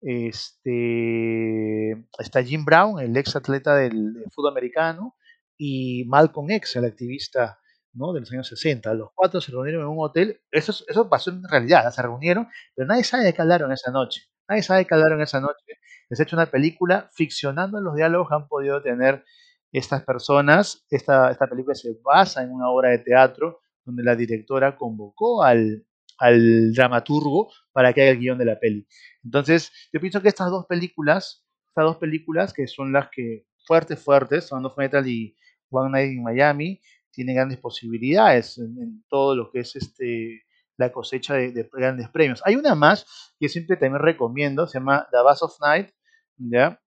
este, 0.01 1.91
está 2.20 2.44
Jim 2.44 2.63
Brown, 2.63 3.00
el 3.00 3.15
ex 3.17 3.36
atleta 3.36 3.75
del, 3.75 4.13
del 4.13 4.32
fútbol 4.32 4.51
americano, 4.51 5.15
y 5.58 6.06
Malcolm 6.06 6.51
X, 6.51 6.75
el 6.75 6.86
activista 6.86 7.60
¿no? 7.98 8.13
de 8.13 8.22
los 8.22 8.32
años 8.32 8.48
60. 8.48 8.94
Los 8.94 9.10
cuatro 9.13 9.42
se 9.42 9.51
reunieron 9.51 9.82
en 9.82 9.88
un 9.88 9.98
hotel. 10.00 10.39
Eso, 10.51 10.72
eso 10.88 11.10
pasó 11.10 11.32
en 11.32 11.44
realidad, 11.44 11.92
se 11.92 12.01
reunieron, 12.01 12.48
pero 12.75 12.88
nadie 12.88 13.04
sabe 13.04 13.24
de 13.24 13.34
qué 13.34 13.42
hablaron 13.42 13.72
esa 13.72 13.92
noche. 13.92 14.22
Nadie 14.48 14.63
sabe 14.63 14.80
de 14.80 14.86
qué 14.86 14.96
hablaron 14.96 15.22
esa 15.22 15.42
noche. 15.42 15.80
Les 16.10 16.20
he 16.20 16.24
hecho 16.24 16.36
una 16.36 16.46
película 16.46 17.10
ficcionando 17.13 17.82
los 17.82 17.96
diálogos 17.96 18.30
que 18.30 18.36
han 18.36 18.48
podido 18.48 18.82
tener 18.82 19.25
estas 19.72 20.04
personas. 20.04 20.86
Esta, 20.89 21.32
esta 21.32 21.48
película 21.48 21.75
se 21.75 21.98
basa 22.04 22.44
en 22.44 22.51
una 22.51 22.70
obra 22.70 22.89
de 22.89 23.00
teatro 23.00 23.60
donde 23.84 24.04
la 24.04 24.16
directora 24.16 24.77
convocó 24.77 25.44
al, 25.44 25.86
al 26.18 26.74
dramaturgo 26.74 27.51
para 27.72 27.94
que 27.94 28.01
haga 28.01 28.12
el 28.12 28.20
guion 28.20 28.38
de 28.38 28.46
la 28.46 28.60
peli. 28.60 28.88
Entonces, 29.24 29.72
yo 29.92 30.00
pienso 30.00 30.22
que 30.22 30.30
estas 30.30 30.50
dos 30.50 30.66
películas, 30.66 31.46
estas 31.68 31.86
dos 31.86 31.98
películas 31.98 32.54
que 32.54 32.68
son 32.68 32.92
las 32.92 33.10
que 33.10 33.46
fuertes, 33.66 34.00
fuertes, 34.00 34.46
Sound 34.46 34.66
of 34.66 34.77
Metal 34.77 35.08
y 35.08 35.36
One 35.70 35.92
Night 35.92 36.12
in 36.13 36.24
Miami, 36.24 36.82
tienen 37.18 37.36
grandes 37.36 37.58
posibilidades 37.58 38.60
en, 38.60 39.04
todo 39.10 39.36
lo 39.36 39.50
que 39.52 39.62
es 39.62 39.76
este 39.76 40.44
la 40.78 40.92
cosecha 40.92 41.34
de, 41.34 41.52
de, 41.52 41.68
grandes 41.74 42.08
premios. 42.10 42.44
Hay 42.46 42.56
una 42.56 42.76
más 42.76 43.34
que 43.40 43.50
siempre 43.50 43.78
también 43.78 44.04
recomiendo, 44.04 44.68
se 44.68 44.78
llama 44.78 45.08
The 45.12 45.18
Bass 45.24 45.42
of 45.42 45.58
Night, 45.60 45.90
¿ya? 46.38 46.80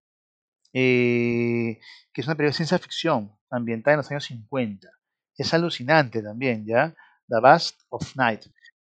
Eh, 0.73 1.81
que 2.13 2.21
es 2.21 2.27
una 2.29 2.37
película 2.37 2.51
de 2.51 2.57
ciencia 2.57 2.79
ficción 2.79 3.37
ambientada 3.51 3.95
en 3.95 3.99
los 3.99 4.11
años 4.13 4.25
50. 4.27 4.89
Es 5.37 5.53
alucinante 5.53 6.23
también, 6.23 6.65
¿ya? 6.65 6.95
The 7.27 7.41
Bast 7.41 7.81
of 7.89 8.15
Night. 8.15 8.43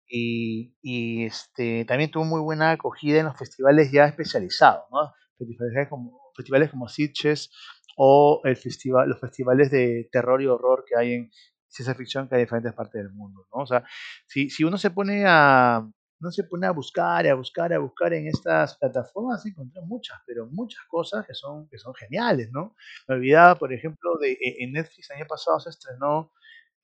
Y, 0.06 0.76
y 0.80 1.24
este, 1.24 1.84
también 1.84 2.12
tuvo 2.12 2.24
muy 2.24 2.40
buena 2.40 2.70
acogida 2.70 3.18
en 3.18 3.26
los 3.26 3.36
festivales 3.36 3.90
ya 3.90 4.04
especializados, 4.04 4.84
¿no? 4.92 5.12
Festivales 5.36 5.88
como, 5.88 6.20
festivales 6.36 6.70
como 6.70 6.86
Sitges 6.86 7.50
o 7.96 8.40
el 8.44 8.56
festival, 8.56 9.08
los 9.08 9.20
festivales 9.20 9.70
de 9.70 10.08
terror 10.10 10.42
y 10.42 10.46
horror 10.46 10.84
que 10.86 10.96
hay 10.96 11.12
en 11.14 11.30
ciencia 11.68 11.94
ficción 11.94 12.28
que 12.28 12.34
hay 12.34 12.42
en 12.42 12.46
diferentes 12.46 12.74
partes 12.74 13.02
del 13.02 13.12
mundo, 13.12 13.46
¿no? 13.54 13.62
O 13.62 13.66
sea, 13.66 13.84
si, 14.26 14.50
si 14.50 14.64
uno 14.64 14.76
se 14.76 14.90
pone 14.90 15.24
a, 15.26 15.86
no 16.22 16.30
se 16.30 16.44
pone 16.44 16.66
a 16.66 16.70
buscar, 16.70 17.26
a 17.26 17.34
buscar, 17.34 17.72
a 17.72 17.78
buscar 17.78 18.12
en 18.14 18.28
estas 18.28 18.78
plataformas, 18.78 19.44
encontré 19.44 19.82
muchas, 19.82 20.18
pero 20.24 20.46
muchas 20.46 20.84
cosas 20.88 21.26
que 21.26 21.34
son, 21.34 21.68
que 21.68 21.78
son 21.78 21.94
geniales, 21.94 22.50
¿no? 22.52 22.76
Me 23.08 23.16
olvidaba, 23.16 23.56
por 23.56 23.72
ejemplo, 23.72 24.16
de 24.20 24.32
e, 24.32 24.64
en 24.64 24.72
Netflix 24.72 25.10
el 25.10 25.16
año 25.16 25.26
pasado 25.26 25.58
se 25.58 25.70
estrenó 25.70 26.30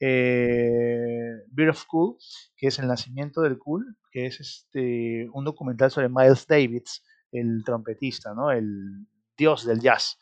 eh, 0.00 1.35
Beard 1.50 1.71
of 1.71 1.85
Cool, 1.87 2.17
que 2.57 2.67
es 2.67 2.79
el 2.81 2.88
nacimiento 2.88 3.41
del 3.43 3.59
cool, 3.59 3.97
que 4.11 4.27
es 4.27 4.41
este 4.41 5.29
un 5.33 5.45
documental 5.45 5.91
sobre 5.91 6.09
Miles 6.09 6.47
Davis, 6.47 7.05
el 7.31 7.62
trompetista, 7.65 8.35
¿no? 8.35 8.50
El 8.50 9.07
dios 9.37 9.65
del 9.65 9.81
jazz. 9.81 10.19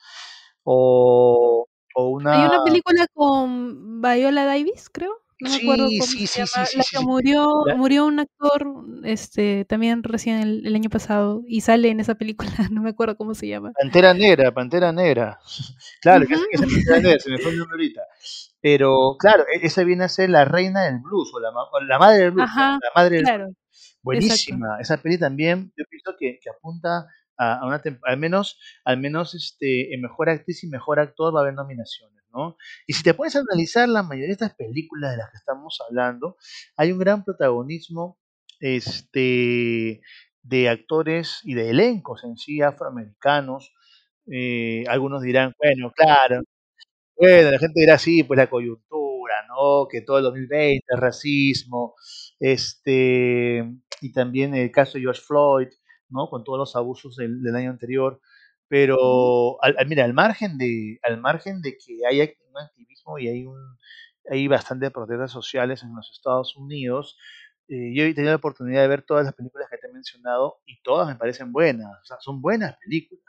O, 0.69 1.69
o 1.95 2.09
una... 2.09 2.33
Hay 2.33 2.45
una 2.45 2.65
película 2.65 3.07
con 3.15 4.03
Viola 4.03 4.45
Davis, 4.45 4.91
creo. 4.91 5.23
No 5.39 5.51
me 5.51 5.57
acuerdo 5.57 5.89
Sí, 5.89 5.99
cómo 5.99 6.11
sí, 6.11 6.27
se 6.27 6.27
sí, 6.27 6.39
llama. 6.39 6.67
sí, 6.67 6.73
sí, 6.73 6.77
La 6.79 6.83
sí, 6.83 6.91
que 6.91 6.99
sí. 6.99 7.05
murió, 7.05 7.49
murió 7.77 8.07
un 8.07 8.21
actor, 8.21 8.67
este, 9.05 9.65
también 9.67 10.03
recién 10.03 10.39
el, 10.39 10.67
el 10.67 10.75
año 10.75 10.89
pasado 10.89 11.43
y 11.47 11.61
sale 11.61 11.91
en 11.91 12.01
esa 12.01 12.15
película. 12.17 12.51
No 12.73 12.83
me 12.83 12.91
acuerdo 12.91 13.17
cómo 13.17 13.35
se 13.35 13.47
llama. 13.47 13.73
Pantera 13.79 14.13
Negra, 14.15 14.53
Pantera 14.53 14.93
Negra. 14.93 15.39
Claro, 16.01 16.27
que 16.27 16.35
que 16.35 16.41
esa 16.53 16.67
Pantera 16.67 17.01
Negra, 17.01 17.19
se 17.21 17.31
me 17.31 17.39
fue 17.39 17.51
el 17.53 17.59
nombre 17.59 17.75
ahorita. 17.75 18.03
Pero, 18.61 19.17
claro, 19.19 19.45
e- 19.53 19.67
esa 19.67 19.85
viene 19.85 20.05
a 20.05 20.09
ser 20.09 20.31
la 20.31 20.45
reina 20.45 20.85
del 20.85 20.99
blues, 20.99 21.31
o 21.35 21.41
la, 21.41 21.51
o 21.51 21.81
la 21.81 21.99
madre 21.99 22.19
del 22.23 22.31
blues, 22.33 22.51
La 22.57 22.91
madre 22.95 23.17
del 23.17 23.25
claro, 23.25 23.45
exacto. 23.45 23.57
Buenísima. 24.03 24.81
Esa 24.81 24.97
peli 24.99 25.19
también, 25.19 25.73
yo 25.77 25.85
pienso 25.91 26.13
que, 26.19 26.39
que 26.43 26.51
apunta 26.51 27.07
a, 27.39 27.67
una 27.67 27.83
al 28.03 28.19
menos, 28.19 28.59
al 28.85 28.99
menos 28.99 29.35
este, 29.35 29.95
en 29.95 30.01
mejor 30.03 30.31
actriz 30.31 30.65
y 30.65 30.69
mejor 30.69 31.01
actor 31.01 31.35
va 31.35 31.41
a 31.41 31.43
haber 31.43 31.55
nominaciones, 31.55 32.25
¿no? 32.33 32.57
Y 32.87 32.95
si 32.95 33.03
te 33.03 33.15
pones 33.15 33.37
a 33.37 33.41
analizar 33.41 33.89
la 33.89 34.03
mayoría 34.03 34.29
de 34.29 34.33
estas 34.33 34.55
películas 34.55 35.13
de 35.13 35.19
las 35.19 35.31
que 35.31 35.37
estamos 35.39 35.79
hablando, 35.89 36.37
hay 36.77 36.93
un 36.93 36.99
gran 36.99 37.25
protagonismo 37.25 38.19
este, 38.61 40.01
de 40.43 40.69
actores 40.69 41.41
y 41.45 41.55
de 41.55 41.71
elencos 41.71 42.25
en 42.25 42.37
sí 42.37 42.63
afroamericanos. 42.63 43.73
Eh, 44.31 44.85
algunos 44.89 45.23
dirán, 45.23 45.55
bueno, 45.59 45.93
claro, 45.95 46.43
bueno, 47.17 47.51
la 47.51 47.59
gente 47.59 47.81
dirá, 47.81 47.99
sí, 47.99 48.23
pues 48.25 48.37
la 48.37 48.51
coyuntura, 48.51 49.35
¿no? 49.49 49.89
Que 49.89 50.03
todo 50.03 50.19
el 50.19 50.25
2020, 50.25 50.85
el 50.89 50.99
racismo, 50.99 51.95
este, 52.39 53.65
y 54.03 54.13
también 54.13 54.55
el 54.55 54.71
caso 54.71 54.95
de 54.95 55.03
George 55.03 55.23
Floyd, 55.23 55.69
¿no? 56.09 56.29
Con 56.29 56.45
todos 56.45 56.59
los 56.59 56.77
abusos 56.77 57.17
del, 57.17 57.43
del 57.43 57.57
año 57.57 57.71
anterior. 57.71 58.21
Pero, 58.69 59.63
al, 59.63 59.77
al- 59.79 59.87
mira, 59.89 60.05
al 60.05 60.15
margen 60.15 60.59
de, 60.59 60.99
al 61.03 61.19
margen 61.21 61.61
de 61.63 61.77
que 61.79 61.99
hay 62.09 62.21
un 62.51 62.59
activismo 62.59 63.19
y 63.19 63.29
hay 63.29 63.47
un, 63.47 63.59
hay 64.31 64.49
bastante 64.49 64.91
protestas 64.91 65.31
sociales 65.31 65.83
en 65.83 65.95
los 65.95 66.11
Estados 66.13 66.57
Unidos, 66.57 67.17
eh, 67.69 67.93
yo 67.95 68.05
he 68.05 68.15
tenido 68.15 68.33
la 68.33 68.37
oportunidad 68.37 68.83
de 68.83 68.89
ver 68.89 69.03
todas 69.03 69.25
las 69.25 69.35
películas 69.35 69.69
que 69.71 69.79
te 69.79 69.89
he 69.89 69.93
mencionado 69.93 70.61
y 70.67 70.81
todas 70.83 71.09
me 71.09 71.17
parecen 71.17 71.53
buenas, 71.53 71.87
o 72.03 72.05
sea, 72.05 72.17
son 72.21 72.41
buenas 72.41 72.77
películas. 72.79 73.25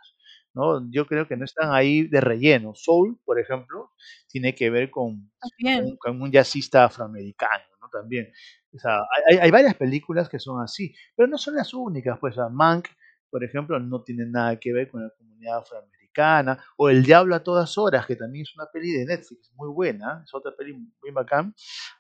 ¿no? 0.54 0.90
Yo 0.92 1.06
creo 1.06 1.28
que 1.28 1.38
no 1.38 1.46
están 1.46 1.72
ahí 1.74 2.08
de 2.08 2.20
relleno. 2.22 2.74
Soul, 2.76 3.20
por 3.26 3.40
ejemplo, 3.40 3.92
tiene 4.28 4.56
que 4.56 4.70
ver 4.72 4.90
con, 4.90 5.32
con, 5.72 5.98
con 5.98 6.20
un 6.22 6.32
jazzista 6.32 6.86
afroamericano, 6.86 7.64
¿no? 7.82 7.90
También. 7.92 8.32
Hay, 9.42 9.52
varias 9.52 9.76
películas 9.76 10.30
que 10.30 10.40
son 10.40 10.62
así, 10.62 10.94
pero 11.16 11.28
no 11.28 11.38
son 11.38 11.56
las 11.56 11.74
únicas. 11.74 12.18
Pues, 12.20 12.38
a 12.38 12.50
Mank, 12.50 12.88
por 13.30 13.44
ejemplo, 13.44 13.80
no 13.80 14.04
tiene 14.04 14.26
nada 14.26 14.58
que 14.60 14.74
ver 14.74 14.90
con 14.90 15.04
la 15.04 15.10
comunidad 15.18 15.60
afroamericana. 15.60 16.64
O 16.78 16.90
El 16.90 17.04
Diablo 17.04 17.36
a 17.36 17.44
todas 17.44 17.78
horas, 17.78 18.06
que 18.06 18.16
también 18.16 18.44
es 18.44 18.56
una 18.56 18.66
peli 18.74 18.92
de 18.92 19.06
Netflix, 19.06 19.52
muy 19.56 19.70
buena, 19.70 20.24
es 20.26 20.34
otra 20.34 20.52
peli 20.58 20.74
muy 20.74 21.12
bacán. 21.12 21.54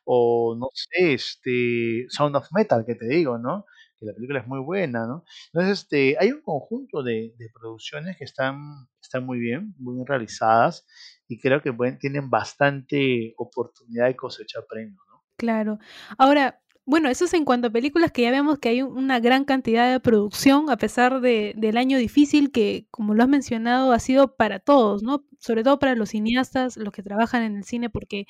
O, 0.05 0.55
no 0.59 0.67
sé, 0.73 1.13
este, 1.13 2.05
Sound 2.09 2.35
of 2.35 2.47
Metal, 2.51 2.83
que 2.85 2.95
te 2.95 3.07
digo, 3.07 3.37
¿no? 3.37 3.65
Que 3.99 4.05
la 4.05 4.13
película 4.13 4.39
es 4.39 4.47
muy 4.47 4.59
buena, 4.59 5.05
¿no? 5.05 5.23
Entonces, 5.53 5.81
este, 5.81 6.17
hay 6.19 6.31
un 6.31 6.41
conjunto 6.41 7.03
de, 7.03 7.33
de 7.37 7.49
producciones 7.53 8.17
que 8.17 8.23
están, 8.23 8.87
están 9.01 9.25
muy 9.25 9.39
bien, 9.39 9.75
muy 9.77 9.95
bien 9.95 10.07
realizadas 10.07 10.85
y 11.27 11.39
creo 11.39 11.61
que 11.61 11.73
tienen 11.99 12.29
bastante 12.29 13.33
oportunidad 13.37 14.07
de 14.07 14.15
cosechar 14.15 14.65
premios, 14.67 15.01
claro. 15.37 15.77
Ahora, 16.17 16.59
bueno, 16.87 17.09
eso 17.09 17.25
es 17.25 17.33
en 17.35 17.45
cuanto 17.45 17.67
a 17.67 17.71
películas 17.71 18.11
que 18.13 18.23
ya 18.23 18.31
vemos 18.31 18.59
que 18.59 18.69
hay 18.69 18.81
un- 18.81 18.97
una 18.97 19.19
gran 19.19 19.45
cantidad 19.45 19.91
de 19.91 19.99
producción, 19.99 20.69
a 20.71 20.77
pesar 20.77 21.21
de, 21.21 21.53
del 21.57 21.77
año 21.77 21.97
difícil 21.99 22.51
que, 22.51 22.87
como 22.91 23.13
lo 23.13 23.23
has 23.23 23.29
mencionado, 23.29 23.91
ha 23.91 23.99
sido 23.99 24.35
para 24.37 24.59
todos, 24.59 25.03
¿no? 25.03 25.25
Sobre 25.39 25.63
todo 25.63 25.79
para 25.79 25.95
los 25.95 26.09
cineastas, 26.11 26.77
los 26.77 26.93
que 26.93 27.03
trabajan 27.03 27.43
en 27.43 27.57
el 27.57 27.65
cine, 27.65 27.89
porque 27.89 28.25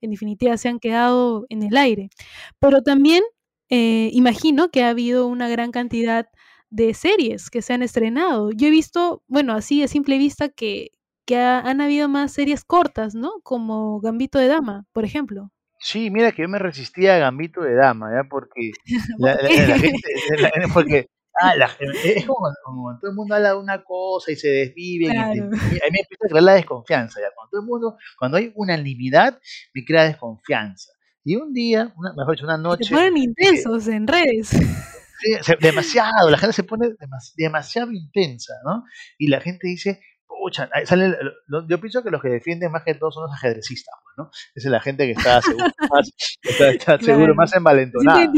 en 0.00 0.10
definitiva 0.10 0.56
se 0.58 0.68
han 0.68 0.80
quedado 0.80 1.46
en 1.50 1.62
el 1.62 1.76
aire. 1.76 2.10
Pero 2.58 2.82
también 2.82 3.22
eh, 3.70 4.10
imagino 4.12 4.70
que 4.70 4.82
ha 4.84 4.90
habido 4.90 5.26
una 5.28 5.48
gran 5.48 5.70
cantidad 5.72 6.28
de 6.70 6.94
series 6.94 7.50
que 7.50 7.62
se 7.62 7.72
han 7.74 7.82
estrenado. 7.82 8.50
Yo 8.52 8.66
he 8.68 8.70
visto, 8.70 9.22
bueno, 9.28 9.52
así 9.54 9.82
a 9.82 9.88
simple 9.88 10.18
vista, 10.18 10.48
que, 10.48 10.90
que 11.26 11.36
ha- 11.36 11.60
han 11.60 11.80
habido 11.80 12.08
más 12.08 12.32
series 12.32 12.64
cortas, 12.64 13.14
¿no? 13.14 13.32
Como 13.44 14.00
Gambito 14.00 14.38
de 14.38 14.48
Dama, 14.48 14.86
por 14.92 15.04
ejemplo. 15.04 15.50
Sí, 15.80 16.10
mira 16.10 16.32
que 16.32 16.42
yo 16.42 16.48
me 16.48 16.58
resistía 16.58 17.16
a 17.16 17.18
Gambito 17.18 17.62
de 17.62 17.74
Dama, 17.74 18.10
¿ya? 18.14 18.28
Porque 18.28 18.72
la, 19.18 19.36
¿Por 19.38 19.42
la- 19.42 19.48
qué? 19.48 19.66
la 19.66 19.78
gente, 19.78 20.08
la- 20.38 20.50
porque 20.74 21.06
ah, 21.40 21.54
gen- 21.68 21.90
es 22.04 22.26
como 22.26 22.38
cuando, 22.40 22.58
como 22.64 22.98
todo 23.00 23.10
el 23.10 23.16
mundo 23.16 23.34
habla 23.34 23.48
de 23.50 23.56
una 23.58 23.82
cosa 23.82 24.30
y 24.32 24.36
se 24.36 24.48
desviven 24.48 25.08
y 25.10 25.10
te- 25.10 25.14
Claro. 25.14 25.30
a 25.32 25.48
mí 25.48 25.56
a 25.56 25.84
mí 25.86 25.90
me 25.92 26.00
empieza 26.00 26.26
a 26.26 26.28
crear 26.28 26.42
la 26.44 26.54
desconfianza, 26.54 27.20
¿ya? 27.20 27.28
Cuando 27.34 27.50
todo 27.50 27.60
el 27.62 27.66
mundo, 27.66 27.96
cuando 28.18 28.36
hay 28.36 28.52
unanimidad, 28.54 29.38
me 29.74 29.84
crea 29.84 30.04
desconfianza. 30.04 30.92
Y 31.24 31.36
un 31.36 31.52
día, 31.52 31.92
una, 31.96 32.12
mejor 32.16 32.34
dicho, 32.34 32.44
una 32.46 32.54
Y 32.54 32.58
se 32.58 32.62
noche, 32.62 32.94
ponen 32.94 33.16
intensos 33.16 33.88
en 33.88 34.06
redes. 34.06 34.50
Demasiado, 35.60 36.30
la 36.30 36.38
gente 36.38 36.54
se 36.54 36.62
pone 36.64 36.88
demas- 36.98 37.34
demasiado 37.36 37.92
intensa, 37.92 38.54
¿no? 38.64 38.84
Y 39.18 39.28
la 39.28 39.40
gente 39.40 39.66
dice, 39.68 40.00
pucha, 40.38 40.68
ahí 40.72 40.86
sale, 40.86 41.08
lo- 41.08 41.32
lo- 41.46 41.68
yo 41.68 41.80
pienso 41.80 42.02
que 42.02 42.10
los 42.10 42.22
que 42.22 42.28
defienden 42.28 42.72
más 42.72 42.82
que 42.84 42.94
todos 42.94 43.14
son 43.14 43.24
los 43.24 43.32
ajedrecistas, 43.34 43.94
pues, 44.02 44.14
¿no? 44.18 44.30
Esa 44.54 44.68
es 44.68 44.72
la 44.72 44.80
gente 44.80 45.04
que 45.06 45.12
está 45.12 45.40
seguro 45.42 45.64
más, 45.92 46.10
está, 46.42 46.70
está 46.70 46.98
seguro 47.00 47.34
más 47.34 47.54
envalentonada. 47.54 48.32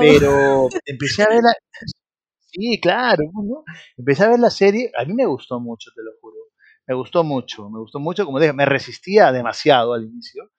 Pero 0.00 0.68
empecé 0.86 1.22
a 1.22 1.28
ver 1.28 1.42
la, 1.42 1.52
sí, 2.38 2.80
claro, 2.80 3.22
¿no? 3.34 3.64
Empecé 3.96 4.24
a 4.24 4.28
ver 4.28 4.40
la 4.40 4.50
serie, 4.50 4.90
a 4.96 5.04
mí 5.04 5.14
me 5.14 5.26
gustó 5.26 5.60
mucho, 5.60 5.90
te 5.94 6.02
lo 6.02 6.12
juro. 6.20 6.36
Me 6.86 6.94
gustó 6.94 7.24
mucho, 7.24 7.68
me 7.70 7.78
gustó 7.80 7.98
mucho, 7.98 8.24
como 8.26 8.38
dije, 8.40 8.52
me 8.52 8.66
resistía 8.66 9.32
demasiado 9.32 9.94
al 9.94 10.04
inicio, 10.04 10.50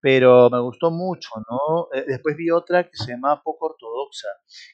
pero 0.00 0.48
me 0.50 0.60
gustó 0.60 0.90
mucho, 0.92 1.30
¿no? 1.50 1.88
Eh, 1.92 2.04
Después 2.06 2.36
vi 2.36 2.50
otra 2.50 2.84
que 2.84 2.96
se 2.96 3.12
llama 3.12 3.42
Poco 3.42 3.66
Ortodoxa, 3.66 4.28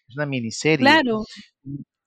es 0.08 0.14
una 0.16 0.26
miniserie, 0.26 0.84
Claro. 0.84 1.20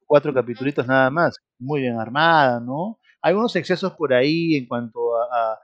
cuatro 0.05 0.31
Ujú. 0.31 0.39
capitulitos 0.41 0.85
nada 0.87 1.09
más, 1.09 1.37
muy 1.59 1.81
bien 1.81 1.99
armada, 1.99 2.59
¿no? 2.59 2.99
Hay 3.23 3.33
unos 3.35 3.55
excesos 3.55 3.93
por 3.93 4.13
ahí 4.13 4.55
en 4.57 4.67
cuanto 4.67 5.15
a, 5.17 5.53
a- 5.55 5.59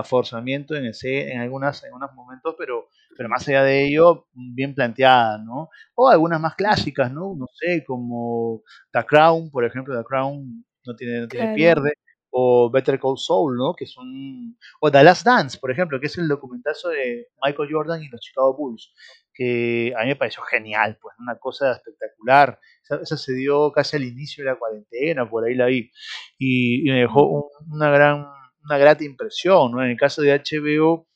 a 0.00 0.02
forzamiento 0.04 0.74
en, 0.74 0.86
ese, 0.86 1.32
en, 1.32 1.40
algunas, 1.40 1.82
en 1.84 1.88
algunos 1.88 2.12
momentos, 2.14 2.54
pero, 2.58 2.88
pero 3.16 3.28
más 3.28 3.46
allá 3.48 3.62
de 3.64 3.86
ello, 3.86 4.26
bien 4.34 4.74
planteada, 4.74 5.38
¿no? 5.38 5.70
O 5.94 6.08
algunas 6.10 6.40
más 6.40 6.56
clásicas, 6.56 7.12
¿no? 7.12 7.34
No 7.36 7.46
sé, 7.54 7.84
como 7.86 8.62
The 8.92 9.04
Crown, 9.06 9.50
por 9.50 9.64
ejemplo, 9.64 9.96
The 9.96 10.04
Crown 10.04 10.64
no 10.84 10.96
tiene, 10.96 11.20
no 11.22 11.28
tiene 11.28 11.46
Claro. 11.46 11.54
pierde, 11.54 11.92
o 12.30 12.70
Better 12.70 12.98
Call 12.98 13.18
Saul, 13.18 13.56
¿no? 13.56 13.74
Que 13.74 13.86
son, 13.86 14.56
o 14.80 14.90
The 14.90 15.04
Last 15.04 15.24
Dance, 15.26 15.58
por 15.58 15.70
ejemplo, 15.70 16.00
que 16.00 16.06
es 16.06 16.18
el 16.18 16.28
documentazo 16.28 16.88
de 16.88 17.28
Michael 17.44 17.68
Jordan 17.70 18.02
y 18.02 18.08
los 18.08 18.20
Chicago 18.20 18.56
Bulls, 18.56 18.92
que 19.34 19.94
a 19.96 20.02
mí 20.02 20.08
me 20.08 20.16
pareció 20.16 20.42
genial, 20.44 20.98
pues, 21.00 21.14
una 21.18 21.36
cosa 21.38 21.72
espectacular. 21.72 22.58
Esa, 22.84 22.96
esa 23.02 23.16
se 23.16 23.32
dio 23.34 23.72
casi 23.72 23.96
al 23.96 24.04
inicio 24.04 24.44
de 24.44 24.50
la 24.50 24.56
cuarentena, 24.58 25.28
por 25.28 25.44
ahí 25.44 25.54
la 25.54 25.66
vi, 25.66 25.90
y, 26.38 26.88
y 26.88 26.92
me 26.92 27.00
dejó 27.00 27.26
un- 27.28 27.74
una 27.74 27.90
gran, 27.90 28.26
una 28.64 28.78
grata 28.78 29.04
impresión, 29.04 29.72
¿no? 29.72 29.82
En 29.82 29.90
el 29.90 29.96
caso 29.96 30.22
de 30.22 30.32
HBO, 30.32 31.08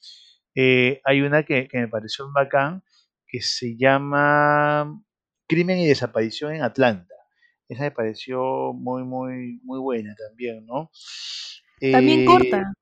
eh, 0.54 1.00
hay 1.04 1.20
una 1.22 1.42
que, 1.44 1.68
que 1.68 1.78
me 1.78 1.88
pareció 1.88 2.30
bacán, 2.32 2.82
que 3.26 3.40
se 3.42 3.76
llama 3.76 5.00
Crimen 5.48 5.78
y 5.78 5.86
desaparición 5.88 6.54
en 6.54 6.62
Atlanta. 6.62 7.14
Esa 7.68 7.82
me 7.84 7.90
pareció 7.90 8.72
muy, 8.74 9.02
muy, 9.04 9.60
muy 9.64 9.78
buena 9.80 10.14
también, 10.16 10.64
¿no? 10.66 10.90
También 11.90 12.20
Eh, 12.20 12.24
corta. 12.24 12.72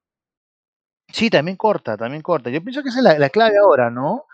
sí, 1.09 1.31
también 1.31 1.57
corta, 1.57 1.97
también 1.97 2.23
corta. 2.23 2.51
Yo 2.51 2.63
pienso 2.63 2.83
que 2.83 2.89
esa 2.91 2.99
es 2.99 3.05
la, 3.05 3.19
la 3.19 3.31
clave 3.31 3.57
ahora, 3.59 3.91
¿no? 3.91 4.25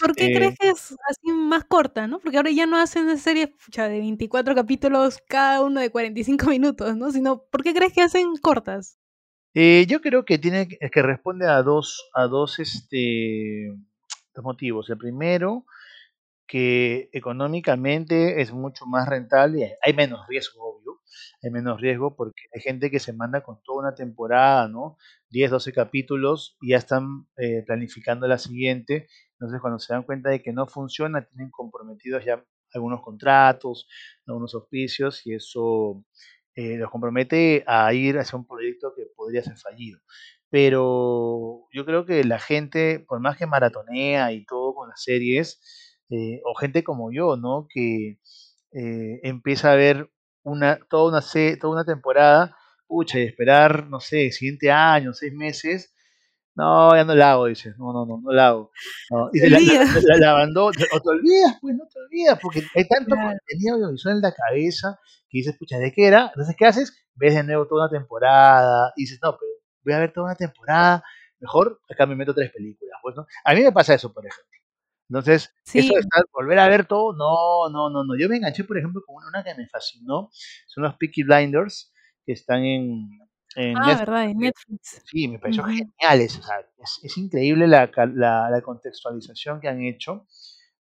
¿Por 0.00 0.14
qué 0.14 0.30
crees 0.30 0.52
Este, 0.52 0.56
que 0.58 0.70
es 0.70 0.96
así 1.08 1.32
más 1.32 1.64
corta, 1.64 2.06
no? 2.06 2.18
Porque 2.20 2.36
ahora 2.36 2.50
ya 2.50 2.66
no 2.66 2.78
hacen 2.78 3.16
series 3.18 3.50
de 3.76 3.88
24 4.00 4.54
capítulos, 4.54 5.18
cada 5.28 5.62
uno 5.62 5.80
de 5.80 5.90
45 5.90 6.46
minutos, 6.46 6.96
¿no? 6.96 7.10
Sino, 7.12 7.44
¿por 7.50 7.62
qué 7.62 7.74
crees 7.74 7.92
que 7.92 8.02
hacen 8.02 8.36
cortas? 8.36 8.98
eh, 9.54 9.86
yo 9.88 10.00
creo 10.00 10.24
que 10.24 10.38
tiene 10.38 10.68
que 10.68 11.02
responde 11.02 11.46
a 11.48 11.62
dos, 11.62 12.08
a 12.14 12.26
dos, 12.26 12.58
este, 12.58 13.72
dos 14.34 14.44
motivos. 14.44 14.88
El 14.90 14.98
primero, 14.98 15.64
que 16.48 17.10
económicamente 17.12 18.40
es 18.40 18.52
mucho 18.52 18.86
más 18.86 19.08
rentable, 19.08 19.76
hay 19.82 19.92
menos 19.92 20.26
riesgo, 20.26 20.64
obvio, 20.64 21.00
hay 21.42 21.50
menos 21.50 21.80
riesgo 21.80 22.16
porque 22.16 22.42
hay 22.54 22.62
gente 22.62 22.90
que 22.90 22.98
se 23.00 23.12
manda 23.12 23.42
con 23.42 23.62
toda 23.62 23.80
una 23.80 23.94
temporada, 23.94 24.66
¿no? 24.68 24.96
10, 25.30 25.50
12 25.50 25.72
capítulos 25.72 26.56
y 26.60 26.70
ya 26.70 26.78
están 26.78 27.26
eh, 27.36 27.62
planificando 27.66 28.26
la 28.26 28.38
siguiente. 28.38 29.08
Entonces, 29.32 29.60
cuando 29.60 29.78
se 29.78 29.92
dan 29.92 30.02
cuenta 30.04 30.30
de 30.30 30.42
que 30.42 30.52
no 30.52 30.66
funciona, 30.66 31.26
tienen 31.26 31.50
comprometidos 31.50 32.24
ya 32.24 32.44
algunos 32.74 33.02
contratos, 33.02 33.86
algunos 34.26 34.54
auspicios 34.54 35.26
y 35.26 35.34
eso 35.34 36.04
eh, 36.54 36.76
los 36.76 36.90
compromete 36.90 37.64
a 37.66 37.92
ir 37.94 38.18
hacia 38.18 38.38
un 38.38 38.46
proyecto 38.46 38.92
que 38.96 39.04
podría 39.14 39.42
ser 39.42 39.56
fallido. 39.56 40.00
Pero 40.50 41.68
yo 41.72 41.84
creo 41.84 42.06
que 42.06 42.24
la 42.24 42.38
gente, 42.38 43.04
por 43.06 43.20
más 43.20 43.36
que 43.36 43.46
maratonea 43.46 44.32
y 44.32 44.44
todo 44.46 44.74
con 44.74 44.88
las 44.88 45.02
series, 45.02 45.60
eh, 46.10 46.40
o 46.44 46.54
gente 46.54 46.84
como 46.84 47.12
yo, 47.12 47.36
¿no? 47.36 47.66
Que 47.72 48.18
eh, 48.72 49.20
empieza 49.22 49.72
a 49.72 49.76
ver 49.76 50.10
una, 50.42 50.78
toda, 50.88 51.10
una 51.10 51.22
toda 51.58 51.72
una 51.72 51.84
temporada, 51.84 52.56
pucha, 52.86 53.18
y 53.18 53.22
esperar, 53.22 53.86
no 53.88 54.00
sé, 54.00 54.30
siguiente 54.32 54.70
año, 54.70 55.12
seis 55.12 55.32
meses, 55.34 55.94
no, 56.58 56.94
ya 56.96 57.04
no 57.04 57.14
la 57.14 57.32
hago, 57.32 57.46
dice, 57.46 57.72
no, 57.78 57.92
no, 57.92 58.04
no, 58.04 58.20
no 58.20 58.32
la 58.32 58.48
hago. 58.48 58.72
No. 59.10 59.30
Dice, 59.32 59.48
la, 59.48 59.60
la, 60.18 60.44
o 60.44 60.72
te 60.72 61.08
olvidas, 61.08 61.56
pues 61.60 61.76
no 61.76 61.86
te 61.86 62.00
olvidas, 62.00 62.36
porque 62.42 62.64
hay 62.74 62.88
tanto 62.88 63.14
claro. 63.14 63.28
contenido 63.28 63.76
audiovisual 63.76 64.16
en 64.16 64.22
la 64.22 64.34
cabeza 64.34 64.98
que 65.30 65.38
dices, 65.38 65.56
pucha, 65.56 65.78
¿de 65.78 65.92
qué 65.92 66.08
era? 66.08 66.32
Entonces, 66.34 66.56
¿qué 66.58 66.66
haces? 66.66 66.92
Ves 67.14 67.36
de 67.36 67.44
nuevo 67.44 67.68
toda 67.68 67.86
una 67.86 67.96
temporada 67.96 68.92
y 68.96 69.02
dices, 69.02 69.20
no, 69.22 69.36
pero 69.38 69.52
voy 69.84 69.92
a 69.92 70.00
ver 70.00 70.12
toda 70.12 70.26
una 70.26 70.34
temporada, 70.34 71.04
mejor 71.38 71.80
acá 71.88 72.06
me 72.06 72.16
meto 72.16 72.34
tres 72.34 72.50
películas, 72.50 72.98
pues, 73.02 73.14
¿no? 73.14 73.24
A 73.44 73.54
mí 73.54 73.62
me 73.62 73.70
pasa 73.70 73.94
eso, 73.94 74.12
por 74.12 74.26
ejemplo. 74.26 74.57
Entonces, 75.08 75.54
sí. 75.64 75.78
eso 75.78 75.94
de 75.94 76.00
estar, 76.00 76.24
volver 76.32 76.58
a 76.58 76.68
ver 76.68 76.84
todo, 76.86 77.14
no, 77.14 77.70
no, 77.70 77.90
no, 77.90 78.04
no. 78.04 78.18
Yo 78.18 78.28
me 78.28 78.36
enganché, 78.36 78.64
por 78.64 78.76
ejemplo, 78.76 79.02
con 79.06 79.16
una 79.24 79.42
que 79.42 79.54
me 79.54 79.66
fascinó, 79.66 80.30
son 80.66 80.84
los 80.84 80.96
Peaky 80.96 81.22
Blinders, 81.22 81.92
que 82.26 82.32
están 82.32 82.62
en, 82.64 83.08
en 83.56 83.76
ah, 83.76 83.80
Netflix. 83.80 83.98
verdad, 84.00 84.24
en 84.24 84.38
Netflix. 84.38 85.02
Sí, 85.06 85.28
me 85.28 85.38
pareció 85.38 85.62
uh 85.62 85.66
-huh. 85.66 85.76
geniales, 85.98 86.38
o 86.38 86.42
sea, 86.42 86.60
es, 86.78 87.00
es 87.02 87.16
increíble 87.16 87.66
la, 87.66 87.90
la, 88.14 88.50
la, 88.50 88.60
contextualización 88.60 89.60
que 89.60 89.68
han 89.68 89.82
hecho, 89.82 90.26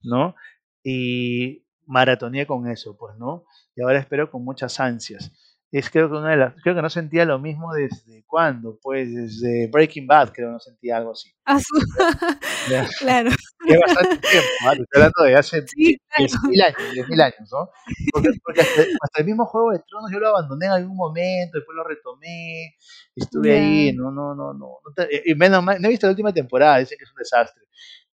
¿no? 0.03 0.35
Y 0.83 1.65
maratoneé 1.87 2.47
con 2.47 2.69
eso, 2.69 2.97
pues, 2.97 3.17
¿no? 3.17 3.45
Y 3.77 3.83
ahora 3.83 4.01
espero 4.01 4.31
con 4.31 4.45
muchas 4.45 4.81
ansias. 4.81 5.31
Es 5.73 5.91
creo 5.91 6.09
que 6.09 6.17
una 6.17 6.31
de 6.31 6.37
las, 6.37 6.55
creo 6.63 6.75
que 6.75 6.83
no 6.83 6.91
sentía 6.91 7.25
lo 7.25 7.39
mismo 7.39 7.73
desde 7.73 8.25
cuándo, 8.25 8.79
pues 8.81 9.13
desde 9.15 9.69
Breaking 9.69 10.07
Bad 10.07 10.33
creo 10.33 10.49
que 10.49 10.53
no 10.53 10.61
sentía 10.61 10.97
algo 10.97 11.13
así. 11.13 11.33
Ah, 11.45 11.59
claro. 12.99 13.31
Es 13.67 13.81
bastante 13.81 14.17
tiempo, 14.29 14.49
¿vale? 14.65 14.83
estoy 14.83 15.03
hablando 15.03 15.23
de 15.25 15.35
hace 15.37 15.67
sí, 15.67 15.99
10.000 16.19 16.53
claro. 16.55 16.77
años, 16.79 17.07
10.000 17.09 17.23
años, 17.23 17.53
¿no? 17.53 17.71
Porque, 18.13 18.29
porque 18.43 18.61
hasta, 18.61 18.83
hasta, 18.83 19.21
el 19.21 19.27
mismo 19.27 19.47
Juego 19.47 19.73
de 19.73 19.81
Tronos 19.81 20.11
yo 20.13 20.21
lo 20.21 20.29
abandoné 20.29 20.67
en 20.67 20.73
algún 20.73 20.97
momento, 20.97 21.59
después 21.59 21.77
lo 21.77 21.85
retomé, 21.85 22.77
estuve 23.15 23.49
yeah. 23.49 23.59
ahí, 23.59 23.93
no, 23.93 24.11
no, 24.11 24.35
no, 24.35 24.53
no, 24.53 24.79
no 24.85 24.93
te, 24.95 25.23
y 25.25 25.35
menos 25.35 25.63
mal, 25.63 25.81
no 25.81 25.89
he 25.89 25.91
visto 25.91 26.07
la 26.07 26.13
última 26.13 26.33
temporada, 26.33 26.79
dicen 26.79 26.99
que 26.99 27.05
es 27.05 27.11
un 27.11 27.17
desastre, 27.17 27.63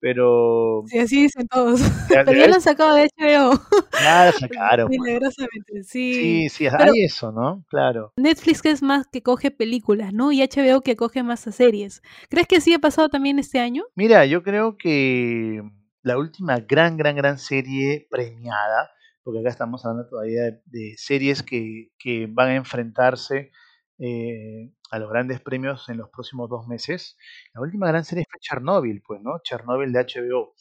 pero... 0.03 0.83
Sí, 0.87 0.99
así 0.99 1.23
dicen 1.23 1.47
todos, 1.47 1.81
ya 2.11 2.25
lo 2.49 2.55
han 2.55 2.61
sacado 2.61 2.97
de 2.97 3.09
HBO. 3.17 3.53
Lo 3.53 4.33
sacaron. 4.33 4.89
pues. 4.89 5.01
Milagrosamente, 5.01 5.85
sí. 5.85 6.15
Sí, 6.15 6.49
sí, 6.49 6.67
pero 6.77 6.93
hay 6.93 7.05
eso, 7.05 7.31
¿no? 7.31 7.65
Claro. 7.69 8.13
Netflix 8.17 8.63
que 8.63 8.73
es 8.73 8.83
más 8.83 9.07
que 9.07 9.23
coge 9.23 9.53
películas, 9.53 10.13
¿no? 10.13 10.33
Y 10.33 10.43
HBO 10.43 10.81
que 10.81 10.97
coge 10.97 11.23
más 11.23 11.47
a 11.47 11.53
series. 11.53 12.03
¿Crees 12.29 12.49
que 12.49 12.61
sí 12.61 12.75
ha 12.75 12.81
pasado 12.81 13.11
también 13.11 13.39
este 13.39 13.61
año? 13.61 13.85
Mira, 13.95 14.27
yo 14.27 14.43
creo 14.43 14.77
que 14.77 15.63
la 16.03 16.19
última 16.19 16.59
gran, 16.59 16.97
gran, 16.97 17.15
gran 17.15 17.39
serie 17.39 18.09
premiada, 18.11 18.91
porque 19.23 19.39
acá 19.39 19.51
estamos 19.51 19.87
hablando 19.87 20.09
todavía 20.09 20.43
de, 20.43 20.63
de 20.67 20.95
series 20.97 21.45
que, 21.45 21.93
que, 21.97 22.27
van 22.29 22.49
a 22.49 22.57
enfrentarse 22.57 23.53
eh, 24.01 24.73
a 24.93 24.99
los 24.99 25.09
grandes 25.09 25.41
premios 25.41 25.89
en 25.89 25.97
los 25.97 26.11
próximos 26.11 26.51
dos 26.51 26.69
meses. 26.69 27.17
La 27.55 27.63
última 27.63 27.89
gran 27.89 28.05
serie 28.05 28.27
fue 28.31 28.39
Chernobyl, 28.41 29.01
pues, 29.01 29.23
¿no? 29.23 29.41
Chernobyl 29.43 29.91
de 29.91 30.01
HBO. 30.01 30.55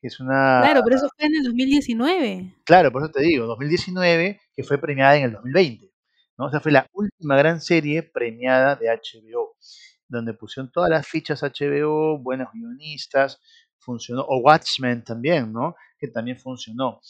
Es 0.00 0.20
una... 0.20 0.62
Claro, 0.62 0.80
pero 0.82 0.96
eso 0.96 1.08
fue 1.14 1.26
en 1.26 1.34
el 1.36 1.42
2019. 1.44 2.54
Claro, 2.64 2.90
por 2.90 3.02
eso 3.02 3.12
te 3.12 3.20
digo, 3.20 3.44
2019, 3.44 4.40
que 4.56 4.62
fue 4.62 4.78
premiada 4.78 5.16
en 5.16 5.24
el 5.24 5.32
2020. 5.32 5.92
¿no? 6.38 6.46
O 6.46 6.50
sea, 6.50 6.60
fue 6.60 6.72
la 6.72 6.86
última 6.94 7.36
gran 7.36 7.60
serie 7.60 8.02
premiada 8.02 8.74
de 8.74 8.88
HBO, 8.88 9.54
donde 10.08 10.32
pusieron 10.32 10.72
todas 10.72 10.88
las 10.88 11.06
fichas 11.06 11.42
HBO, 11.42 12.18
buenos 12.18 12.48
guionistas, 12.54 13.38
funcionó, 13.76 14.22
o 14.26 14.38
Watchmen 14.38 15.04
también, 15.04 15.52
¿no? 15.52 15.76
Que 15.98 16.08
también 16.08 16.38
funcionó. 16.38 17.02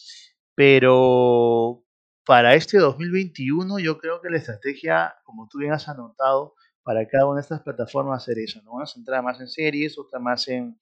Pero 0.55 1.85
para 2.25 2.55
este 2.55 2.79
2021 2.79 3.79
yo 3.79 3.97
creo 3.97 4.19
que 4.21 4.29
la 4.29 4.37
estrategia, 4.37 5.15
como 5.23 5.47
tú 5.47 5.59
bien 5.59 5.71
has 5.71 5.87
anotado, 5.87 6.55
para 6.85 7.07
cada 7.09 7.27
una 7.27 7.37
de 7.37 7.41
estas 7.43 7.63
plataformas 7.63 8.23
hacer 8.23 8.39
eso, 8.39 8.61
¿no? 8.63 8.73
Una 8.75 8.87
centrada 8.87 9.23
más 9.23 9.41
en 9.41 9.49
series, 9.49 9.99
otra 9.99 10.19
más 10.19 10.47
en, 10.49 10.79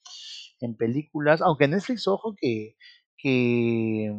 en 0.61 0.75
películas, 0.77 1.41
aunque 1.41 1.67
Netflix, 1.69 2.07
ojo, 2.07 2.35
que, 2.39 2.77
que 3.17 4.13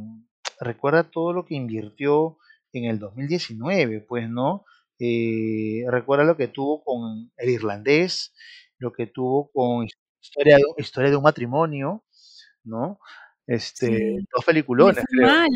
recuerda 0.60 1.10
todo 1.10 1.32
lo 1.34 1.44
que 1.46 1.54
invirtió 1.56 2.38
en 2.72 2.86
el 2.86 2.98
2019, 2.98 4.00
pues, 4.02 4.28
¿no? 4.30 4.64
Eh, 4.98 5.84
recuerda 5.88 6.24
lo 6.24 6.36
que 6.36 6.48
tuvo 6.48 6.82
con 6.84 7.32
el 7.36 7.50
irlandés, 7.50 8.34
lo 8.78 8.92
que 8.92 9.06
tuvo 9.06 9.50
con 9.52 9.86
historia 10.22 10.56
de, 10.56 10.62
historia 10.78 11.10
de 11.10 11.16
un 11.16 11.24
matrimonio, 11.24 12.04
¿no? 12.64 12.98
Este, 13.46 13.86
Sí. 13.88 14.26
dos 14.34 14.44
peliculones, 14.44 15.04
mal 15.12 15.48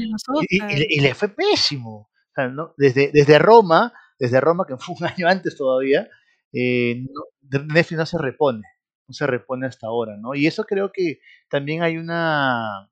Y, 0.50 0.58
y- 0.58 0.98
y 0.98 1.00
le 1.00 1.14
fue 1.14 1.28
pésimo. 1.28 2.10
O 2.10 2.32
sea, 2.34 2.48
¿no? 2.48 2.74
desde, 2.76 3.10
desde 3.12 3.38
Roma, 3.38 3.92
desde 4.18 4.40
Roma, 4.40 4.66
que 4.66 4.76
fue 4.76 4.94
un 5.00 5.06
año 5.20 5.28
antes 5.28 5.56
todavía, 5.56 6.08
eh, 6.52 7.02
no- 7.02 7.60
Netflix 7.74 7.98
no 7.98 8.06
se 8.06 8.18
repone, 8.18 8.62
no 9.08 9.14
se 9.14 9.26
repone 9.26 9.66
hasta 9.66 9.86
ahora, 9.88 10.16
¿no? 10.18 10.34
Y 10.34 10.46
eso 10.46 10.64
creo 10.64 10.90
que 10.92 11.20
también 11.50 11.82
hay 11.82 11.96
una, 11.98 12.90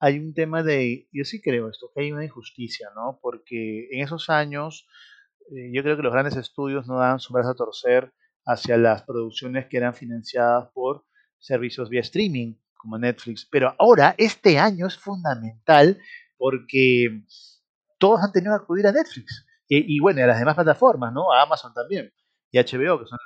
hay 0.00 0.18
un 0.18 0.34
tema 0.34 0.62
de, 0.62 1.08
yo 1.12 1.24
sí 1.24 1.40
creo 1.40 1.68
esto, 1.70 1.90
que 1.94 2.02
hay 2.02 2.12
una 2.12 2.24
injusticia, 2.24 2.88
¿no? 2.94 3.18
Porque 3.22 3.88
en 3.90 4.02
esos 4.02 4.28
años, 4.30 4.86
eh, 5.54 5.70
yo 5.72 5.82
creo 5.82 5.96
que 5.96 6.02
los 6.02 6.12
grandes 6.12 6.36
estudios 6.36 6.86
no 6.86 6.98
daban 6.98 7.20
su 7.20 7.32
brazo 7.32 7.50
a 7.50 7.54
torcer 7.54 8.12
hacia 8.46 8.76
las 8.76 9.02
producciones 9.02 9.66
que 9.66 9.76
eran 9.78 9.94
financiadas 9.94 10.68
por 10.74 11.04
servicios 11.38 11.88
vía 11.90 12.00
streaming, 12.00 12.54
como 12.74 12.98
Netflix. 12.98 13.46
Pero 13.50 13.74
ahora, 13.78 14.14
este 14.18 14.58
año 14.58 14.86
es 14.86 14.98
fundamental 14.98 15.98
porque 16.38 17.22
todos 17.98 18.20
han 18.22 18.32
tenido 18.32 18.56
que 18.58 18.62
acudir 18.64 18.86
a 18.86 18.92
Netflix. 18.92 19.46
Y, 19.68 19.96
y 19.96 20.00
bueno, 20.00 20.22
a 20.22 20.26
las 20.26 20.38
demás 20.38 20.54
plataformas, 20.54 21.12
¿no? 21.12 21.32
A 21.32 21.42
Amazon 21.42 21.72
también. 21.74 22.12
Y 22.52 22.58
HBO, 22.58 22.98
que 23.00 23.06
son 23.06 23.18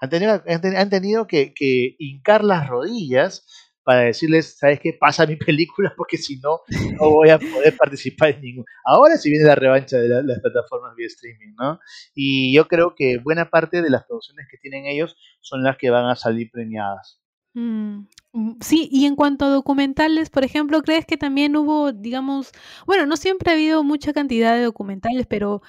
han 0.00 0.10
tenido, 0.10 0.32
han 0.34 0.60
teni- 0.62 0.76
han 0.76 0.90
tenido 0.90 1.26
que, 1.26 1.54
hincar 1.98 2.44
las 2.44 2.68
rodillas 2.68 3.46
para 3.84 4.00
decirles, 4.00 4.56
¿sabes 4.58 4.80
qué? 4.80 4.92
Pasa 4.98 5.26
mi 5.26 5.36
película 5.36 5.92
porque 5.96 6.16
si 6.18 6.36
no, 6.38 6.60
no 7.00 7.10
voy 7.10 7.30
a 7.30 7.38
poder 7.38 7.76
participar 7.76 8.30
en 8.30 8.40
ningún. 8.42 8.64
Ahora 8.84 9.16
sí 9.16 9.30
viene 9.30 9.46
la 9.46 9.54
revancha 9.54 9.98
de 9.98 10.08
la- 10.08 10.22
las 10.22 10.40
plataformas 10.40 10.94
vía 10.96 11.06
streaming, 11.06 11.54
¿no? 11.58 11.78
Y 12.14 12.54
yo 12.54 12.66
creo 12.68 12.94
que 12.94 13.18
buena 13.18 13.50
parte 13.50 13.82
de 13.82 13.90
las 13.90 14.04
producciones 14.04 14.46
que 14.50 14.58
tienen 14.58 14.86
ellos 14.86 15.16
son 15.40 15.62
las 15.62 15.76
que 15.76 15.90
van 15.90 16.06
a 16.06 16.16
salir 16.16 16.50
premiadas. 16.50 17.20
Mm, 17.54 18.06
mm, 18.32 18.52
Sí, 18.60 18.88
y 18.90 19.06
en 19.06 19.14
cuanto 19.16 19.44
a 19.44 19.48
documentales, 19.48 20.28
por 20.30 20.44
ejemplo, 20.44 20.82
¿crees 20.82 21.06
que 21.06 21.16
también 21.16 21.56
hubo, 21.56 21.92
digamos, 21.92 22.50
bueno, 22.86 23.06
no 23.06 23.16
siempre 23.16 23.50
ha 23.50 23.54
habido 23.54 23.84
mucha 23.84 24.12
cantidad 24.12 24.54
de 24.56 24.64
documentales, 24.64 25.26
pero 25.28 25.62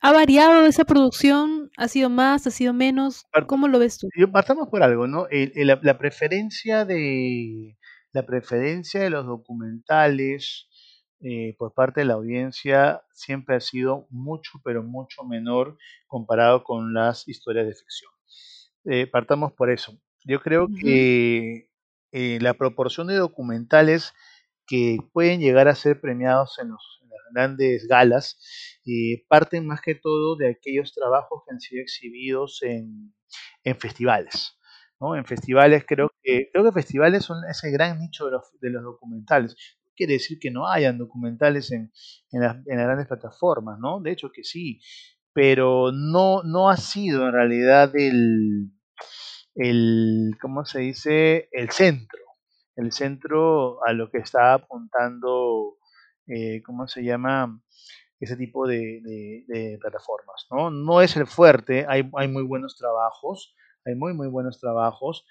¿ha 0.00 0.12
variado 0.12 0.66
esa 0.66 0.84
producción? 0.84 1.70
¿Ha 1.76 1.88
sido 1.88 2.10
más? 2.10 2.46
¿Ha 2.46 2.50
sido 2.50 2.72
menos? 2.72 3.24
¿Cómo 3.46 3.68
lo 3.68 3.78
ves 3.78 3.98
tú? 3.98 4.08
Partamos 4.32 4.68
por 4.68 4.82
algo, 4.82 5.06
¿no? 5.06 5.26
El- 5.28 5.52
el- 5.54 5.66
la, 5.68 5.78
la 5.82 5.98
preferencia 5.98 6.84
de 6.84 7.76
la 8.12 8.26
preferencia 8.26 9.00
de 9.00 9.10
los 9.10 9.24
documentales 9.26 10.66
eh, 11.22 11.54
por 11.58 11.74
parte 11.74 12.00
de 12.00 12.06
la 12.06 12.14
audiencia 12.14 13.02
siempre 13.12 13.54
ha 13.56 13.60
sido 13.60 14.06
mucho, 14.10 14.52
pero 14.64 14.82
mucho 14.82 15.22
menor 15.24 15.76
comparado 16.06 16.64
con 16.64 16.92
las 16.94 17.28
historias 17.28 17.66
de 17.66 17.74
ficción. 17.74 18.10
Eh, 18.86 19.06
partamos 19.06 19.52
por 19.52 19.70
eso. 19.70 19.92
Yo 20.24 20.40
creo 20.40 20.68
que 20.82 21.68
eh, 22.12 22.38
la 22.40 22.54
proporción 22.54 23.06
de 23.06 23.16
documentales 23.16 24.12
que 24.66 24.98
pueden 25.12 25.40
llegar 25.40 25.68
a 25.68 25.74
ser 25.74 26.00
premiados 26.00 26.58
en, 26.58 26.70
los- 26.70 27.00
en 27.02 27.08
las 27.10 27.18
grandes 27.32 27.86
galas 27.86 28.38
eh, 28.86 29.24
parten 29.28 29.66
más 29.66 29.80
que 29.80 29.94
todo 29.94 30.36
de 30.36 30.50
aquellos 30.50 30.92
trabajos 30.94 31.42
que 31.46 31.54
han 31.54 31.60
sido 31.60 31.82
exhibidos 31.82 32.62
en, 32.62 33.14
en 33.64 33.76
festivales. 33.78 34.56
¿no? 35.00 35.16
En 35.16 35.24
festivales 35.24 35.84
creo 35.86 36.10
que 36.22 36.48
creo 36.52 36.64
que 36.64 36.72
festivales 36.72 37.24
son 37.24 37.38
ese 37.48 37.70
gran 37.70 37.98
nicho 37.98 38.26
de 38.26 38.32
los, 38.32 38.44
de 38.60 38.70
los 38.70 38.82
documentales. 38.82 39.56
Quiere 39.96 40.14
decir 40.14 40.38
que 40.38 40.50
no 40.50 40.66
hayan 40.68 40.98
documentales 40.98 41.72
en, 41.72 41.92
en 42.32 42.40
las 42.40 42.64
grandes 42.64 43.06
plataformas, 43.06 43.78
¿no? 43.78 44.00
De 44.00 44.12
hecho 44.12 44.30
que 44.32 44.44
sí, 44.44 44.80
pero 45.32 45.92
no, 45.92 46.42
no 46.42 46.70
ha 46.70 46.76
sido 46.76 47.26
en 47.26 47.32
realidad 47.32 47.94
el, 47.96 48.70
el, 49.54 50.32
¿cómo 50.40 50.64
se 50.64 50.80
dice? 50.80 51.48
El 51.52 51.70
centro, 51.70 52.20
el 52.76 52.92
centro 52.92 53.84
a 53.86 53.92
lo 53.92 54.10
que 54.10 54.18
está 54.18 54.54
apuntando, 54.54 55.76
eh, 56.26 56.62
¿cómo 56.64 56.86
se 56.88 57.02
llama? 57.04 57.60
Ese 58.20 58.36
tipo 58.36 58.66
de, 58.66 59.78
plataformas. 59.80 60.46
¿no? 60.50 60.70
no 60.70 61.00
es 61.00 61.16
el 61.16 61.26
fuerte, 61.26 61.86
hay, 61.88 62.08
hay 62.14 62.28
muy 62.28 62.42
buenos 62.44 62.76
trabajos, 62.76 63.54
hay 63.84 63.94
muy, 63.94 64.12
muy 64.12 64.28
buenos 64.28 64.60
trabajos. 64.60 65.26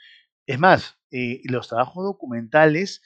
Es 0.47 0.59
más, 0.59 0.97
eh, 1.11 1.41
los 1.45 1.67
trabajos 1.69 2.03
documentales 2.03 3.01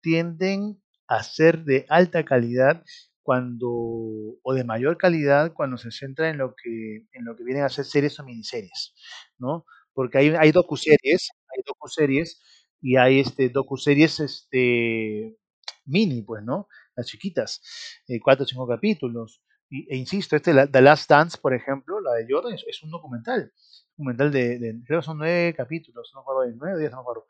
tienden 0.00 0.82
a 1.08 1.22
ser 1.22 1.64
de 1.64 1.86
alta 1.88 2.24
calidad 2.24 2.82
cuando 3.22 3.68
o 3.68 4.54
de 4.54 4.64
mayor 4.64 4.96
calidad 4.98 5.52
cuando 5.52 5.76
se 5.78 5.90
centra 5.90 6.30
en 6.30 6.38
lo 6.38 6.54
que 6.54 7.06
en 7.12 7.24
lo 7.24 7.34
que 7.36 7.44
vienen 7.44 7.64
a 7.64 7.68
ser 7.68 7.84
series 7.84 8.18
o 8.20 8.24
miniseries, 8.24 8.94
¿no? 9.38 9.66
Porque 9.92 10.18
hay 10.18 10.28
hay 10.38 10.52
docuseries, 10.52 11.30
hay 11.54 11.62
docuseries 11.66 12.40
y 12.80 12.96
hay 12.96 13.20
este 13.20 13.48
docuseries 13.48 14.20
este 14.20 15.36
mini, 15.84 16.22
pues, 16.22 16.44
¿no? 16.44 16.68
Las 16.96 17.06
chiquitas, 17.06 17.60
eh, 18.08 18.18
cuatro 18.20 18.44
o 18.44 18.46
cinco 18.46 18.66
capítulos. 18.66 19.42
Y, 19.68 19.92
e 19.92 19.96
insisto, 19.96 20.36
este 20.36 20.68
The 20.68 20.80
Last 20.80 21.10
Dance, 21.10 21.38
por 21.38 21.54
ejemplo, 21.54 22.00
la 22.00 22.12
de 22.14 22.26
Jordan, 22.28 22.54
es, 22.54 22.82
un 22.82 22.90
documental. 22.90 23.52
Documental 23.96 24.30
de, 24.30 24.58
de, 24.58 24.82
creo 24.86 25.02
son 25.02 25.18
nueve 25.18 25.54
capítulos, 25.56 26.10
no 26.14 26.20
acuerdo, 26.20 26.52
nueve 26.56 26.78
diez, 26.78 26.92
no 26.92 27.00
acuerdo 27.00 27.26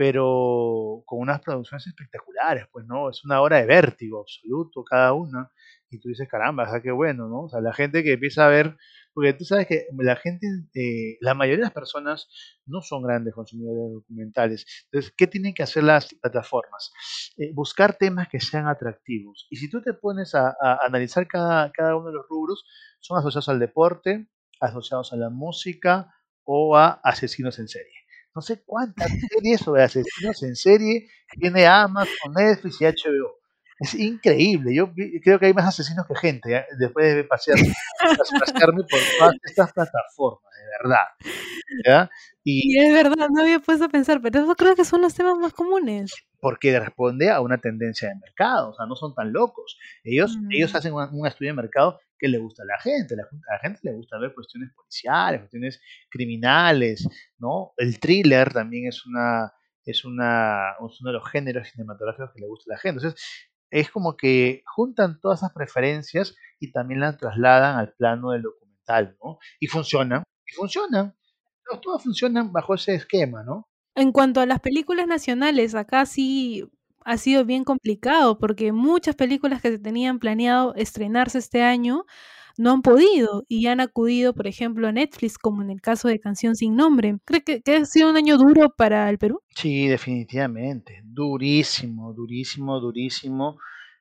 pero 0.00 1.02
con 1.04 1.18
unas 1.20 1.42
producciones 1.42 1.86
espectaculares, 1.86 2.66
pues, 2.72 2.86
¿no? 2.86 3.10
Es 3.10 3.22
una 3.22 3.42
obra 3.42 3.58
de 3.58 3.66
vértigo 3.66 4.20
absoluto 4.20 4.82
cada 4.82 5.12
una. 5.12 5.52
Y 5.90 5.98
tú 5.98 6.08
dices, 6.08 6.28
caramba, 6.28 6.64
o 6.64 6.70
sea, 6.70 6.80
qué 6.80 6.90
bueno, 6.90 7.28
¿no? 7.28 7.42
O 7.42 7.48
sea, 7.48 7.60
la 7.60 7.72
gente 7.72 8.02
que 8.04 8.12
empieza 8.12 8.46
a 8.46 8.48
ver, 8.48 8.76
porque 9.12 9.32
tú 9.32 9.44
sabes 9.44 9.66
que 9.66 9.86
la 9.98 10.16
gente, 10.16 10.46
eh, 10.74 11.18
la 11.20 11.34
mayoría 11.34 11.58
de 11.58 11.64
las 11.64 11.72
personas 11.72 12.28
no 12.66 12.80
son 12.80 13.02
grandes 13.02 13.34
consumidores 13.34 13.92
documentales. 13.92 14.66
Entonces, 14.84 15.12
¿qué 15.16 15.26
tienen 15.26 15.52
que 15.52 15.62
hacer 15.62 15.82
las 15.82 16.14
plataformas? 16.14 16.92
Eh, 17.36 17.52
buscar 17.52 17.96
temas 17.96 18.28
que 18.28 18.40
sean 18.40 18.68
atractivos. 18.68 19.46
Y 19.50 19.56
si 19.56 19.68
tú 19.68 19.82
te 19.82 19.94
pones 19.94 20.34
a, 20.34 20.50
a 20.60 20.78
analizar 20.86 21.26
cada, 21.26 21.72
cada 21.72 21.96
uno 21.96 22.08
de 22.08 22.14
los 22.14 22.26
rubros, 22.28 22.64
son 23.00 23.18
asociados 23.18 23.48
al 23.48 23.58
deporte, 23.58 24.28
asociados 24.60 25.12
a 25.12 25.16
la 25.16 25.30
música 25.30 26.14
o 26.44 26.76
a 26.76 27.00
asesinos 27.02 27.58
en 27.58 27.68
serie 27.68 28.00
no 28.34 28.42
sé 28.42 28.62
cuántas 28.64 29.10
series 29.28 29.60
sobre 29.60 29.82
asesinos 29.82 30.42
en 30.42 30.54
serie 30.54 31.08
tiene 31.38 31.66
Amazon, 31.66 32.32
Netflix 32.34 32.80
y 32.80 32.84
HBO. 32.84 33.39
Es 33.80 33.94
increíble. 33.94 34.74
Yo 34.74 34.92
creo 35.22 35.38
que 35.38 35.46
hay 35.46 35.54
más 35.54 35.66
asesinos 35.66 36.06
que 36.06 36.14
gente 36.14 36.54
¿eh? 36.54 36.64
después 36.78 37.16
de 37.16 37.24
pasear, 37.24 37.56
pasearme 38.38 38.82
por 38.82 39.00
todas 39.18 39.34
estas 39.42 39.72
plataformas, 39.72 40.52
de 40.54 40.64
verdad. 40.82 42.08
Y, 42.44 42.78
es 42.78 42.92
verdad, 42.92 43.28
no 43.30 43.40
había 43.40 43.58
puesto 43.58 43.86
a 43.86 43.88
pensar, 43.88 44.20
pero 44.20 44.40
eso 44.40 44.54
creo 44.54 44.76
que 44.76 44.84
son 44.84 45.00
los 45.00 45.14
temas 45.14 45.38
más 45.38 45.54
comunes. 45.54 46.12
Porque 46.40 46.78
responde 46.78 47.30
a 47.30 47.40
una 47.40 47.58
tendencia 47.58 48.08
de 48.10 48.16
mercado, 48.16 48.70
o 48.70 48.74
sea, 48.74 48.84
no 48.84 48.96
son 48.96 49.14
tan 49.14 49.32
locos. 49.32 49.78
Ellos, 50.04 50.36
ellos 50.50 50.72
mm. 50.72 50.76
hacen 50.76 50.92
un, 50.92 51.26
estudio 51.26 51.52
de 51.52 51.56
mercado 51.56 52.00
que 52.18 52.28
le 52.28 52.38
gusta 52.38 52.62
a 52.62 52.66
la 52.66 52.78
gente. 52.80 53.14
A 53.14 53.52
la, 53.52 53.58
gente 53.60 53.80
le 53.82 53.92
gusta 53.92 54.18
ver 54.18 54.34
cuestiones 54.34 54.70
policiales, 54.74 55.40
cuestiones 55.40 55.80
criminales, 56.10 57.08
¿no? 57.38 57.72
El 57.78 57.98
thriller 57.98 58.52
también 58.52 58.88
es 58.88 59.06
una 59.06 59.52
es 59.86 60.04
una 60.04 60.74
uno 60.78 60.90
de 61.02 61.12
los 61.12 61.28
géneros 61.30 61.68
cinematográficos 61.68 62.30
que 62.34 62.40
le 62.40 62.46
gusta 62.46 62.72
a 62.72 62.74
la 62.74 62.80
gente. 62.80 63.00
Entonces, 63.00 63.49
es 63.70 63.90
como 63.90 64.16
que 64.16 64.62
juntan 64.66 65.20
todas 65.20 65.40
esas 65.40 65.52
preferencias 65.52 66.34
y 66.58 66.72
también 66.72 67.00
las 67.00 67.16
trasladan 67.16 67.78
al 67.78 67.92
plano 67.94 68.30
del 68.30 68.42
documental, 68.42 69.16
¿no? 69.22 69.38
Y 69.58 69.66
funcionan, 69.66 70.22
y 70.46 70.54
funcionan. 70.54 71.14
Todos 71.82 72.02
funcionan 72.02 72.52
bajo 72.52 72.74
ese 72.74 72.94
esquema, 72.94 73.44
¿no? 73.44 73.68
En 73.94 74.12
cuanto 74.12 74.40
a 74.40 74.46
las 74.46 74.60
películas 74.60 75.06
nacionales, 75.06 75.74
acá 75.74 76.06
sí 76.06 76.68
ha 77.04 77.16
sido 77.16 77.44
bien 77.44 77.64
complicado 77.64 78.38
porque 78.38 78.72
muchas 78.72 79.14
películas 79.14 79.62
que 79.62 79.70
se 79.70 79.78
tenían 79.78 80.18
planeado 80.18 80.74
estrenarse 80.74 81.38
este 81.38 81.62
año 81.62 82.04
no 82.56 82.72
han 82.72 82.82
podido 82.82 83.44
y 83.48 83.66
han 83.66 83.80
acudido, 83.80 84.34
por 84.34 84.46
ejemplo, 84.46 84.88
a 84.88 84.92
Netflix, 84.92 85.38
como 85.38 85.62
en 85.62 85.70
el 85.70 85.80
caso 85.80 86.08
de 86.08 86.20
Canción 86.20 86.56
sin 86.56 86.76
Nombre. 86.76 87.18
¿Cree 87.24 87.42
que, 87.42 87.62
ha 87.74 87.84
sido 87.84 88.10
un 88.10 88.16
año 88.16 88.36
duro 88.36 88.74
para 88.76 89.08
el 89.10 89.18
Perú? 89.18 89.40
Sí, 89.54 89.86
definitivamente. 89.88 91.02
Durísimo, 91.04 92.12
durísimo, 92.12 92.80
durísimo. 92.80 93.58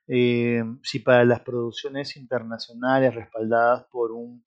Eh, 0.07 0.63
sí, 0.81 0.99
para 0.99 1.23
las 1.23 1.41
producciones 1.41 2.17
internacionales 2.17 3.13
respaldadas 3.13 3.85
por 3.91 4.12
un 4.12 4.43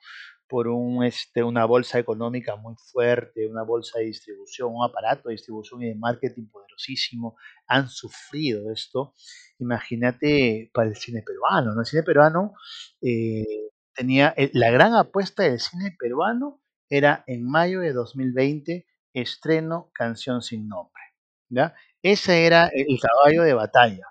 por 0.53 0.69
un, 0.69 1.03
este, 1.03 1.43
una 1.43 1.65
bolsa 1.65 1.99
económica 1.99 2.57
muy 2.57 2.75
fuerte, 2.77 3.49
una 3.49 3.63
bolsa 3.63 4.01
de 4.01 4.05
distribución, 4.05 4.69
un 4.71 4.85
aparato 4.85 5.31
de 5.31 5.33
distribución 5.37 5.83
y 5.83 5.89
de 5.89 5.95
marketing 5.95 6.47
poderosísimo, 6.49 7.37
han 7.67 7.89
sufrido 7.89 8.71
esto. 8.71 9.15
Imagínate 9.59 10.71
para 10.75 10.91
el 10.91 10.97
cine 10.97 11.23
peruano, 11.23 11.73
¿no? 11.75 11.81
El 11.81 11.87
cine 11.87 12.03
peruano 12.03 12.53
eh, 13.01 13.71
tenía, 13.95 14.35
eh, 14.37 14.51
la 14.55 14.71
gran 14.71 14.95
apuesta 14.95 15.43
del 15.45 15.61
cine 15.61 15.95
peruano 15.99 16.61
era 16.89 17.25
en 17.27 17.45
mayo 17.49 17.81
de 17.81 17.93
2020, 17.93 18.87
estreno 19.15 19.91
Canción 19.95 20.43
sin 20.43 20.69
nombre. 20.69 21.03
¿ya? 21.49 21.75
Ese 22.03 22.47
era 22.47 22.69
el 22.69 22.99
caballo 23.01 23.43
de 23.43 23.55
batalla. 23.55 24.07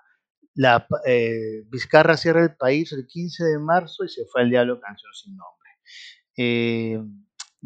La, 0.54 0.86
eh, 1.06 1.64
Vizcarra 1.68 2.16
cierra 2.16 2.42
el 2.42 2.56
país 2.56 2.92
el 2.92 3.06
15 3.06 3.44
de 3.44 3.58
marzo 3.58 4.04
y 4.04 4.08
se 4.08 4.24
fue 4.26 4.42
al 4.42 4.50
diablo 4.50 4.80
Canción 4.80 5.12
sin 5.14 5.36
nombre. 5.36 5.70
Eh, 6.36 7.00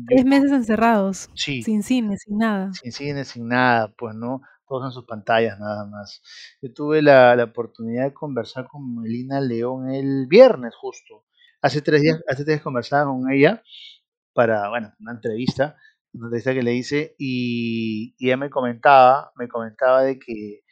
Tres 0.09 0.27
meses 0.27 0.53
encerrados, 0.53 1.31
sin 1.35 1.83
cine, 1.83 2.19
sin 2.19 2.37
nada. 2.37 2.71
Sin 2.75 2.93
cine, 2.93 3.25
sin 3.25 3.49
nada, 3.49 3.95
pues 3.97 4.15
no, 4.15 4.43
todos 4.69 4.85
en 4.85 4.91
sus 4.93 5.07
pantallas 5.07 5.59
nada 5.59 5.87
más. 5.87 6.21
Yo 6.61 6.73
tuve 6.75 7.01
la, 7.01 7.35
la 7.35 7.45
oportunidad 7.45 8.05
de 8.05 8.13
conversar 8.13 8.67
con 8.69 8.95
Melina 8.97 9.41
León 9.41 9.91
el 9.91 10.27
viernes 10.27 10.75
justo. 10.77 11.25
Hace 11.63 11.83
tres 11.83 12.03
días, 12.03 12.23
hace 12.29 12.45
tres 12.45 12.57
días 12.57 12.63
conversaba 12.63 13.11
con 13.11 13.31
ella 13.31 13.63
para, 14.33 14.69
bueno, 14.69 14.93
una 15.01 15.13
entrevista, 15.13 15.77
una 16.13 16.27
entrevista 16.27 16.55
que 16.55 16.63
le 16.63 16.75
hice 16.75 17.15
y, 17.19 18.15
y 18.19 18.27
ella 18.27 18.37
me 18.37 18.51
comentaba, 18.51 19.33
me 19.37 19.49
comentaba 19.49 20.03
de 20.03 20.19
que 20.19 20.63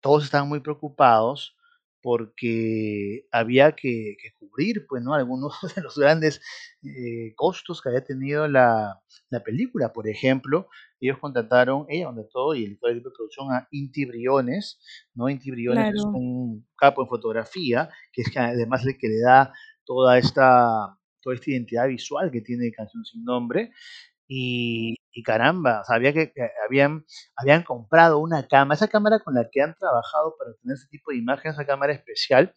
todos 0.00 0.24
estaban 0.24 0.48
muy 0.48 0.60
preocupados 0.60 1.56
porque 2.02 3.26
había 3.30 3.72
que, 3.72 4.16
cubrir, 4.38 4.86
pues, 4.88 5.02
¿no? 5.02 5.14
Algunos 5.14 5.54
de 5.76 5.82
los 5.82 5.96
grandes 5.96 6.40
eh, 6.82 7.34
costos 7.36 7.82
que 7.82 7.90
había 7.90 8.04
tenido 8.04 8.48
la, 8.48 9.00
película. 9.44 9.92
Por 9.92 10.08
ejemplo, 10.08 10.68
ellos 10.98 11.18
contrataron, 11.18 11.86
ella 11.88 12.06
contrató 12.06 12.54
y 12.54 12.64
el 12.64 12.72
equipo 12.72 12.88
de 12.88 13.00
producción 13.00 13.52
a 13.52 13.68
Inti 13.70 14.04
Briones, 14.06 14.80
¿no? 15.14 15.28
Inti 15.28 15.50
Briones 15.50 15.94
es 15.94 16.04
un 16.04 16.66
capo 16.76 17.02
en 17.02 17.08
fotografía, 17.08 17.90
que 18.12 18.22
es 18.22 18.30
que 18.30 18.38
además 18.38 18.84
el 18.86 18.98
que 18.98 19.08
le 19.08 19.20
da 19.20 19.52
toda 19.90 20.18
esta, 20.18 20.96
toda 21.20 21.34
esta 21.34 21.50
identidad 21.50 21.88
visual 21.88 22.30
que 22.30 22.42
tiene 22.42 22.70
Canción 22.70 23.04
Sin 23.04 23.24
Nombre. 23.24 23.72
Y, 24.28 24.94
caramba, 25.24 25.82
sabía 25.82 26.12
que, 26.12 26.32
habían, 26.64 27.04
habían 27.34 27.64
comprado 27.64 28.20
una 28.20 28.46
cámara, 28.46 28.76
esa 28.76 28.86
cámara 28.86 29.18
con 29.18 29.34
la 29.34 29.48
que 29.50 29.60
han 29.60 29.74
trabajado 29.74 30.36
para 30.38 30.52
tener 30.62 30.76
ese 30.76 30.86
tipo 30.86 31.10
de 31.10 31.16
imagen, 31.18 31.50
esa 31.50 31.66
cámara 31.66 31.92
especial, 31.92 32.54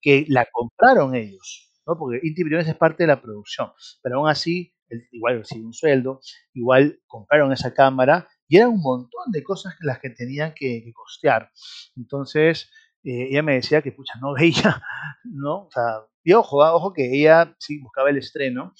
que 0.00 0.26
la 0.28 0.44
compraron 0.50 1.14
ellos, 1.14 1.70
¿no? 1.86 1.96
Porque 1.96 2.18
Inti 2.26 2.42
es 2.56 2.74
parte 2.74 3.04
de 3.04 3.06
la 3.06 3.22
producción, 3.22 3.70
pero 4.02 4.18
aún 4.18 4.28
así, 4.28 4.74
igual 5.12 5.38
reciben 5.38 5.66
un 5.66 5.72
sueldo, 5.74 6.18
igual 6.52 7.00
compraron 7.06 7.52
esa 7.52 7.72
cámara 7.72 8.26
y 8.48 8.56
era 8.56 8.68
un 8.68 8.82
montón 8.82 9.30
de 9.30 9.44
cosas 9.44 9.74
las 9.80 10.00
que 10.00 10.10
tenían 10.10 10.52
que, 10.54 10.84
costear. 10.92 11.50
Entonces, 11.96 12.68
eh, 13.04 13.28
ella 13.30 13.42
me 13.42 13.54
decía 13.54 13.82
que, 13.82 13.92
pucha, 13.92 14.14
no 14.20 14.34
veía, 14.38 14.82
¿no? 15.24 15.66
O 15.66 15.70
sea, 15.70 16.02
y 16.24 16.32
ojo, 16.32 16.62
ah, 16.62 16.74
ojo 16.74 16.92
que 16.92 17.12
ella 17.12 17.54
sí 17.58 17.80
buscaba 17.80 18.10
el 18.10 18.18
estreno, 18.18 18.74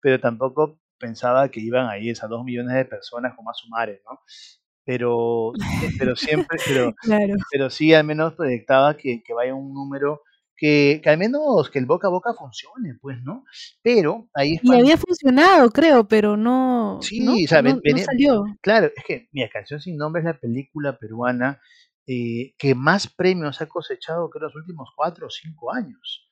pero 0.00 0.20
tampoco 0.20 0.78
pensaba 0.98 1.50
que 1.50 1.60
iban 1.60 1.88
ahí 1.88 2.08
esas 2.10 2.30
dos 2.30 2.44
millones 2.44 2.74
de 2.74 2.84
personas 2.84 3.34
con 3.34 3.44
más 3.44 3.58
sumares, 3.58 4.00
¿no? 4.04 4.20
Pero, 4.84 5.52
eh, 5.54 5.90
pero 5.98 6.16
siempre, 6.16 6.58
pero, 6.66 6.94
pero 7.52 7.70
sí 7.70 7.92
al 7.92 8.04
menos 8.04 8.34
proyectaba 8.34 8.96
que, 8.96 9.22
vaya 9.34 9.54
un 9.54 9.74
número 9.74 10.22
que, 10.56 11.00
que, 11.02 11.10
al 11.10 11.18
menos 11.18 11.68
que 11.68 11.78
el 11.78 11.86
boca 11.86 12.06
a 12.06 12.10
boca 12.10 12.32
funcione, 12.32 12.96
pues, 13.00 13.20
¿no? 13.22 13.44
Pero 13.82 14.28
ahí 14.32 14.58
Y 14.62 14.74
había 14.74 14.96
funcionado, 14.96 15.68
creo, 15.70 16.08
pero 16.08 16.36
no, 16.36 16.98
sí, 17.02 17.20
¿no? 17.22 17.34
O 17.34 17.36
sea, 17.46 17.62
salió. 18.04 18.44
Claro, 18.62 18.86
es 18.96 19.04
que, 19.04 19.28
mira, 19.32 19.50
Canción 19.52 19.80
Sin 19.80 19.96
Nombre 19.98 20.20
es 20.20 20.26
la 20.26 20.38
película 20.38 20.96
peruana 20.96 21.60
eh, 22.06 22.54
que 22.58 22.74
más 22.74 23.08
premios 23.08 23.60
ha 23.60 23.66
cosechado, 23.66 24.30
creo, 24.30 24.44
los 24.48 24.56
últimos 24.56 24.90
cuatro 24.94 25.26
o 25.26 25.30
cinco 25.30 25.72
años, 25.72 26.30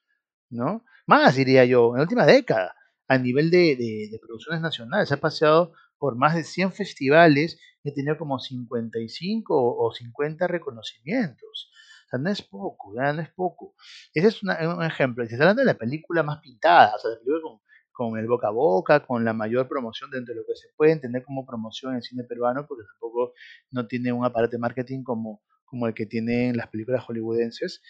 ¿no? 0.51 0.85
Más, 1.07 1.35
diría 1.37 1.65
yo, 1.65 1.91
en 1.91 1.97
la 1.97 2.03
última 2.03 2.27
década 2.27 2.75
a 3.09 3.19
nivel 3.19 3.51
de, 3.51 4.19
producciones 4.21 4.61
nacionales. 4.63 5.13
Ha 5.13 5.17
paseado 5.19 5.73
por 5.99 6.17
más 6.17 6.35
de 6.35 6.45
100 6.45 6.73
festivales 6.73 7.59
y 7.83 7.91
ha 7.91 7.95
tenido 7.95 8.17
como 8.19 8.39
55 8.39 9.55
o 9.55 9.93
50 9.93 10.47
reconocimientos. 10.47 11.71
O 12.07 12.09
sea, 12.11 12.19
no 12.19 12.31
es 12.31 12.43
poco, 12.43 12.93
no 12.95 13.21
es 13.21 13.31
poco. 13.31 13.75
Ese 14.13 14.29
es 14.29 14.43
un 14.43 14.51
ejemplo. 14.83 15.25
Si 15.27 15.33
está 15.35 15.45
hablando 15.45 15.63
de 15.63 15.67
la 15.67 15.79
película 15.79 16.23
más 16.23 16.41
pintada, 16.41 16.95
o 16.95 16.99
sea, 16.99 17.11
la 17.11 17.17
película 17.19 17.41
con, 17.43 17.61
con, 17.93 18.19
el 18.19 18.27
boca 18.27 18.49
a 18.49 18.51
boca, 18.51 19.07
con 19.07 19.25
la 19.25 19.33
mayor 19.33 19.69
promoción 19.69 20.11
dentro 20.11 20.35
de 20.35 20.41
lo 20.41 20.47
que 20.47 20.57
se 20.57 20.69
puede 20.77 20.93
entender 20.93 21.23
como 21.25 21.47
promoción 21.47 21.93
en 21.93 21.97
el 21.99 22.03
cine 22.03 22.25
peruano, 22.25 22.67
porque 22.67 22.85
tampoco 22.85 23.33
no 23.71 23.87
tiene 23.87 24.13
un 24.13 24.25
aparato 24.25 24.53
de 24.53 24.59
marketing 24.59 25.03
como, 25.03 25.43
como 25.75 25.89
el 25.89 25.95
que 25.95 26.07
tienen 26.07 26.57
las 26.57 26.69
películas 26.69 27.05
hollywoodenses 27.05 27.83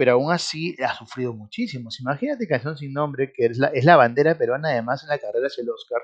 pero 0.00 0.12
aún 0.12 0.32
así 0.32 0.74
ha 0.82 0.94
sufrido 0.94 1.34
muchísimo. 1.34 1.90
Imagínate 2.00 2.48
Canción 2.48 2.74
Sin 2.74 2.94
Nombre, 2.94 3.34
que 3.34 3.44
es 3.44 3.58
la, 3.58 3.66
es 3.66 3.84
la 3.84 3.96
bandera 3.96 4.34
peruana 4.38 4.70
además 4.70 5.02
en 5.02 5.10
la 5.10 5.18
carrera 5.18 5.46
hacia 5.46 5.60
el 5.60 5.68
Oscar, 5.68 6.00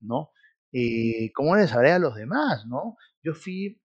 ¿no? 0.00 0.32
Eh, 0.72 1.30
¿Cómo 1.32 1.54
les 1.54 1.70
sabré 1.70 1.92
a 1.92 2.00
los 2.00 2.16
demás, 2.16 2.66
no? 2.66 2.96
Yo 3.22 3.34
fui, 3.34 3.80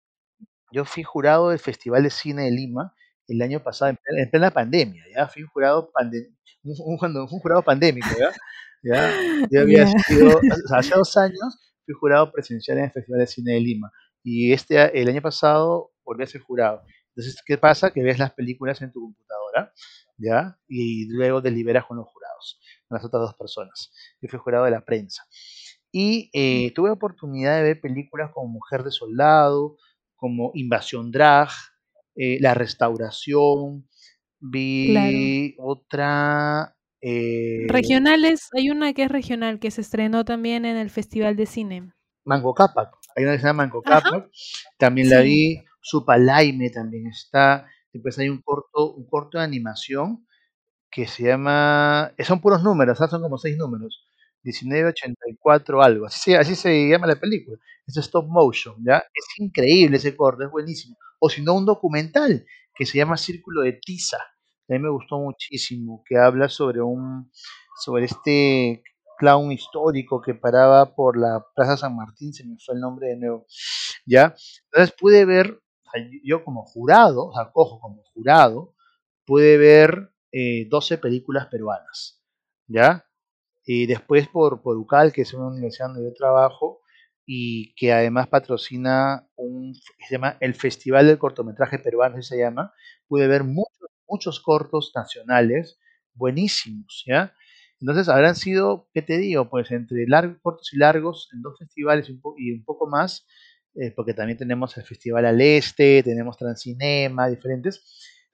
yo 0.72 0.84
fui 0.84 1.04
jurado 1.04 1.50
del 1.50 1.60
Festival 1.60 2.02
de 2.02 2.10
Cine 2.10 2.46
de 2.46 2.52
Lima 2.52 2.96
el 3.28 3.40
año 3.44 3.62
pasado, 3.62 3.92
en 3.92 4.32
plena, 4.32 4.50
pandemia, 4.50 5.04
¿ya? 5.16 5.28
Fui 5.28 5.44
jurado, 5.44 5.92
un, 6.64 6.76
un, 6.84 7.28
jurado 7.28 7.62
pandémico, 7.62 8.10
¿ya? 8.20 8.32
¿Ya? 8.82 9.14
Yo 9.52 9.62
había 9.62 9.86
sido, 9.86 10.40
hace 10.76 10.96
dos 10.96 11.16
años 11.18 11.60
fui 11.86 11.94
jurado 11.94 12.32
presencial 12.32 12.80
en 12.80 12.86
el 12.86 12.92
Festival 12.92 13.20
de 13.20 13.28
Cine 13.28 13.54
de 13.54 13.60
Lima 13.60 13.92
y 14.24 14.54
este, 14.54 15.00
el 15.00 15.08
año 15.08 15.22
pasado 15.22 15.90
volví 16.04 16.24
a 16.24 16.28
ser 16.28 16.42
jurado. 16.42 16.84
Entonces, 17.10 17.42
¿qué 17.46 17.58
pasa? 17.58 17.92
Que 17.92 18.04
ves 18.04 18.20
las 18.20 18.34
películas 18.34 18.82
en 18.82 18.92
tu 18.92 19.02
computadora, 19.02 19.74
¿ya? 20.18 20.58
Y 20.68 21.08
luego 21.10 21.42
deliberas 21.42 21.86
con 21.86 21.98
los 21.98 22.08
jurados, 22.08 22.60
con 22.88 22.96
las 22.96 23.06
otras 23.06 23.22
dos 23.22 23.36
personas. 23.36 23.92
Yo 24.22 24.30
fui 24.30 24.40
jurado 24.40 24.66
de 24.66 24.72
la 24.72 24.86
prensa. 24.86 25.24
Y 25.92 26.30
eh, 26.34 26.72
tuve 26.74 26.90
oportunidad 26.90 27.58
de 27.58 27.64
ver 27.64 27.82
películas 27.82 28.32
como 28.34 28.48
Mujer 28.48 28.84
de 28.84 28.92
Soldado, 28.92 29.78
como 30.16 30.52
Invasión 30.54 31.12
Drag, 31.12 31.50
eh, 32.16 32.38
La 32.40 32.54
Restauración, 32.54 33.88
vi 34.40 35.56
otra... 35.60 36.76
Eh, 37.02 37.66
Regionales, 37.68 38.50
hay 38.54 38.70
una 38.70 38.94
que 38.94 39.04
es 39.04 39.12
regional, 39.12 39.60
que 39.60 39.72
se 39.72 39.82
estrenó 39.82 40.24
también 40.24 40.66
en 40.66 40.78
el 40.78 40.92
Festival 40.92 41.36
de 41.36 41.48
Cine. 41.48 41.94
Mango 42.24 42.54
Cápac, 42.54 42.94
hay 43.16 43.24
una 43.24 43.34
que 43.34 43.40
se 43.40 43.48
llama 43.48 43.64
Mango 43.64 43.82
Cápac, 43.82 44.30
también 44.78 45.10
la 45.10 45.22
vi, 45.22 45.64
Supalaime 45.82 46.70
también 46.70 47.08
está, 47.08 47.67
después 47.94 48.17
hay 48.20 48.30
un 48.30 48.41
corto, 48.41 48.94
un 48.94 49.08
corto 49.08 49.38
de 49.38 49.44
animación 49.44 50.26
que 50.91 51.08
se 51.08 51.24
llama, 51.24 52.13
son 52.20 52.41
puros 52.41 52.63
números, 52.63 52.98
son 52.98 53.22
como 53.22 53.38
seis 53.38 53.58
números, 53.58 54.06
1984 54.44 55.82
algo, 55.82 56.06
así, 56.08 56.34
así 56.36 56.56
se 56.56 56.89
llama 56.89 57.08
la 57.08 57.15
película, 57.20 57.58
es 57.88 57.98
stop 57.98 58.28
motion, 58.28 58.76
¿ya? 58.86 58.98
Es 59.13 59.26
increíble 59.39 59.98
ese 59.98 60.15
corto, 60.15 60.44
es 60.44 60.52
buenísimo. 60.52 60.98
O 61.20 61.30
si 61.30 61.41
no, 61.44 61.54
un 61.56 61.65
documental 61.65 62.46
que 62.76 62.86
se 62.86 62.98
llama 62.98 63.17
Círculo 63.17 63.62
de 63.62 63.74
Tiza, 63.74 64.17
a 64.17 64.74
mí 64.74 64.80
me 64.80 64.89
gustó 64.89 65.20
muchísimo, 65.20 66.04
que 66.08 66.17
habla 66.17 66.50
sobre 66.50 66.82
un, 66.82 67.32
sobre 67.84 68.06
este 68.06 68.84
clown 69.17 69.52
histórico 69.52 70.22
que 70.22 70.34
paraba 70.34 70.96
por 70.96 71.17
la 71.17 71.46
Plaza 71.56 71.78
San 71.78 71.96
Martín, 71.96 72.34
se 72.34 72.46
me 72.46 72.56
fue 72.65 72.76
el 72.76 72.82
nombre 72.82 73.10
de 73.10 73.17
nuevo, 73.17 73.46
¿ya? 74.06 74.36
Entonces 74.72 74.96
pude 75.00 75.26
ver, 75.26 75.62
yo 76.23 76.43
como 76.43 76.63
jurado, 76.65 77.25
o 77.30 77.51
cojo 77.54 77.80
como 77.80 78.04
jurado, 78.13 78.75
pude 79.25 79.58
ver 79.58 80.12
eh, 80.32 80.67
12 80.69 80.97
películas 80.97 81.47
peruanas, 81.47 82.21
¿ya? 82.67 83.06
Y 83.65 83.86
después 83.86 84.27
por, 84.27 84.62
por 84.62 84.77
UCAL, 84.77 85.13
que 85.13 85.21
es 85.21 85.34
una 85.34 85.47
universidad 85.47 85.88
donde 85.88 86.06
yo 86.06 86.13
trabajo, 86.13 86.82
y 87.25 87.73
que 87.75 87.93
además 87.93 88.27
patrocina 88.27 89.27
un, 89.36 89.75
se 89.75 90.15
llama 90.15 90.38
el 90.39 90.56
Festival 90.56 91.08
del 91.08 91.19
Cortometraje 91.19 91.80
Peruano, 91.80 92.21
se 92.21 92.38
llama, 92.38 92.73
pude 93.08 93.27
ver 93.27 93.43
muchos, 93.43 93.89
muchos 94.08 94.39
cortos 94.41 94.91
nacionales 94.95 95.80
buenísimos, 96.13 97.04
¿ya? 97.08 97.34
Entonces 97.80 98.10
habrán 98.10 98.36
sido, 98.36 98.89
¿qué 98.93 99.01
te 99.01 99.17
digo? 99.17 99.49
Pues 99.49 99.71
entre 99.71 100.06
largos, 100.08 100.38
cortos 100.41 100.73
y 100.73 100.77
largos, 100.77 101.30
en 101.34 101.41
dos 101.41 101.58
festivales 101.58 102.10
y 102.38 102.51
un 102.51 102.63
poco 102.63 102.88
más, 102.88 103.25
eh, 103.76 103.92
porque 103.96 104.14
también 104.14 104.38
tenemos 104.38 104.78
el 104.78 104.84
Festival 104.84 105.26
al 105.26 105.40
Este, 105.42 106.04
tenemos 106.04 106.38
Transcinema, 106.38 107.30
diferentes. 107.30 107.84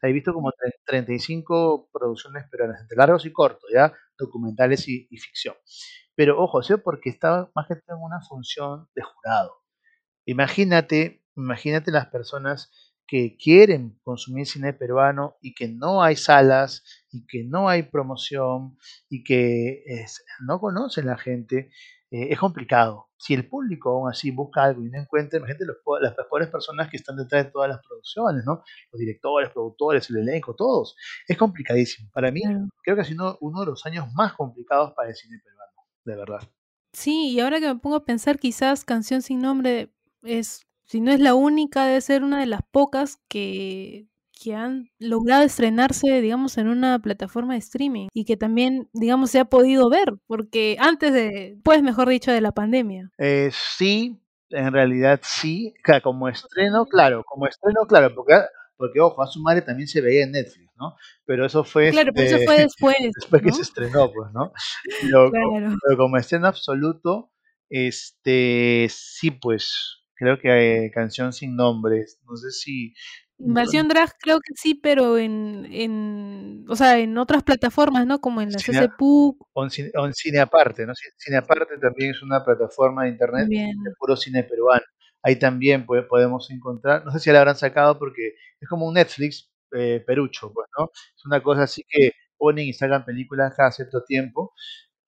He 0.01 0.11
visto 0.11 0.33
como 0.33 0.51
35 0.85 1.89
producciones 1.91 2.45
peruanas, 2.49 2.81
entre 2.81 2.97
largos 2.97 3.25
y 3.25 3.31
cortos, 3.31 3.69
ya 3.73 3.93
documentales 4.17 4.87
y, 4.87 5.07
ficción. 5.17 5.55
Pero 6.15 6.41
ojo, 6.41 6.61
sé 6.61 6.77
porque 6.77 7.09
estaba 7.09 7.51
más 7.55 7.67
que 7.67 7.73
en 7.73 7.97
una 7.99 8.21
función 8.21 8.87
de 8.95 9.01
jurado. 9.01 9.63
Imagínate, 10.25 11.23
imagínate 11.35 11.91
las 11.91 12.07
personas 12.07 12.71
que 13.07 13.37
quieren 13.37 13.97
consumir 14.03 14.45
cine 14.45 14.73
peruano 14.73 15.37
y 15.41 15.53
que 15.53 15.69
no 15.69 16.03
hay 16.03 16.15
salas 16.15 16.83
y 17.11 17.25
que 17.25 17.43
no 17.45 17.69
hay 17.69 17.83
promoción 17.83 18.77
y 19.09 19.23
que 19.23 19.83
no 20.45 20.59
conocen 20.59 21.05
la 21.07 21.17
gente, 21.17 21.71
eh, 22.11 22.27
es 22.31 22.39
complicado. 22.39 23.07
Si 23.17 23.33
el 23.33 23.47
público 23.47 23.89
aún 23.89 24.09
así 24.09 24.31
busca 24.31 24.63
algo 24.63 24.85
y 24.85 24.89
no 24.89 24.99
encuentra, 24.99 25.39
imagínate 25.39 25.65
los, 25.65 25.77
las 26.01 26.15
mejores 26.17 26.49
personas 26.49 26.89
que 26.89 26.97
están 26.97 27.17
detrás 27.17 27.45
de 27.45 27.51
todas 27.51 27.69
las 27.69 27.79
producciones, 27.85 28.45
¿no? 28.45 28.63
Los 28.91 28.99
directores, 28.99 29.49
productores, 29.49 30.09
el 30.09 30.17
elenco, 30.17 30.55
todos. 30.55 30.95
Es 31.27 31.37
complicadísimo. 31.37 32.09
Para 32.13 32.31
mí, 32.31 32.41
creo 32.83 32.95
que 32.95 33.01
ha 33.01 33.05
sido 33.05 33.37
uno 33.41 33.61
de 33.61 33.65
los 33.67 33.85
años 33.85 34.05
más 34.13 34.33
complicados 34.33 34.93
para 34.93 35.09
el 35.09 35.15
cine 35.15 35.39
peruano, 35.43 35.71
de 36.05 36.15
verdad. 36.15 36.49
Sí, 36.93 37.31
y 37.31 37.39
ahora 37.39 37.59
que 37.59 37.67
me 37.67 37.79
pongo 37.79 37.97
a 37.97 38.05
pensar, 38.05 38.39
quizás 38.39 38.85
Canción 38.85 39.21
sin 39.21 39.41
nombre 39.41 39.91
es 40.23 40.67
si 40.87 41.01
no 41.01 41.11
es 41.11 41.19
la 41.19 41.35
única, 41.35 41.85
debe 41.85 41.99
ser 41.99 42.23
una 42.23 42.39
de 42.39 42.45
las 42.45 42.61
pocas 42.71 43.19
que, 43.27 44.07
que 44.37 44.55
han 44.55 44.89
logrado 44.99 45.43
estrenarse, 45.43 46.21
digamos, 46.21 46.57
en 46.57 46.67
una 46.67 46.99
plataforma 46.99 47.53
de 47.53 47.59
streaming 47.59 48.07
y 48.13 48.25
que 48.25 48.37
también, 48.37 48.89
digamos, 48.93 49.31
se 49.31 49.39
ha 49.39 49.45
podido 49.45 49.89
ver, 49.89 50.13
porque 50.27 50.77
antes 50.79 51.13
de, 51.13 51.57
pues 51.63 51.83
mejor 51.83 52.09
dicho, 52.09 52.31
de 52.31 52.41
la 52.41 52.51
pandemia. 52.51 53.11
Eh, 53.17 53.49
sí, 53.51 54.19
en 54.49 54.71
realidad 54.71 55.19
sí, 55.23 55.73
como 56.03 56.29
estreno, 56.29 56.85
claro, 56.85 57.23
como 57.25 57.47
estreno, 57.47 57.81
claro, 57.87 58.13
porque, 58.15 58.33
porque 58.77 58.99
ojo, 58.99 59.21
a 59.21 59.27
su 59.27 59.41
madre 59.41 59.61
también 59.61 59.87
se 59.87 60.01
veía 60.01 60.23
en 60.23 60.31
Netflix, 60.31 60.71
¿no? 60.77 60.95
Pero 61.25 61.45
eso 61.45 61.63
fue... 61.63 61.91
Claro, 61.91 62.11
pero 62.13 62.27
eso 62.27 62.45
fue 62.45 62.59
después. 62.59 62.95
después 63.15 63.41
que 63.41 63.51
se 63.51 63.61
estrenó, 63.61 64.11
pues, 64.11 64.31
¿no? 64.33 64.51
Pero, 65.01 65.31
pero 65.31 65.97
como 65.97 66.17
estreno 66.17 66.47
absoluto, 66.47 67.31
este, 67.69 68.87
sí, 68.89 69.31
pues 69.31 70.03
creo 70.15 70.39
que 70.39 70.89
Canción 70.93 71.33
sin 71.33 71.55
nombres, 71.55 72.19
no 72.27 72.35
sé 72.35 72.51
si... 72.51 72.93
Invasión 73.39 73.87
Drag 73.87 74.11
creo 74.19 74.39
que 74.39 74.53
sí, 74.55 74.73
pero 74.73 75.17
en, 75.17 75.67
en, 75.71 76.65
o 76.67 76.75
sea, 76.75 76.97
en 76.97 77.17
otras 77.17 77.43
plataformas, 77.43 78.07
¿no? 78.07 78.19
Como 78.19 78.41
en 78.41 78.51
la 78.51 78.57
Cine, 78.57 78.89
O 79.53 79.63
en, 79.63 80.13
Cine 80.13 80.39
Aparte, 80.39 80.85
¿no? 80.85 80.93
Cine 81.17 81.37
Aparte 81.37 81.77
también 81.79 82.11
es 82.11 82.23
una 82.23 82.43
plataforma 82.43 83.03
de 83.03 83.09
internet 83.09 83.47
de 83.47 83.91
puro 83.99 84.15
cine 84.15 84.43
peruano. 84.43 84.83
Ahí 85.21 85.37
también 85.37 85.85
podemos 85.85 86.49
encontrar, 86.51 87.05
no 87.05 87.11
sé 87.11 87.19
si 87.19 87.31
la 87.31 87.39
habrán 87.39 87.55
sacado 87.55 87.99
porque 87.99 88.33
es 88.59 88.69
como 88.69 88.87
un 88.87 88.95
Netflix 88.95 89.51
eh, 89.71 90.03
perucho, 90.05 90.51
pues, 90.53 90.67
¿no? 90.77 90.85
Es 90.85 91.25
una 91.25 91.41
cosa 91.43 91.63
así 91.63 91.83
que 91.87 92.13
ponen 92.37 92.65
y 92.65 92.73
sacan 92.73 93.05
películas 93.05 93.53
cada 93.55 93.71
cierto 93.71 94.03
tiempo 94.03 94.53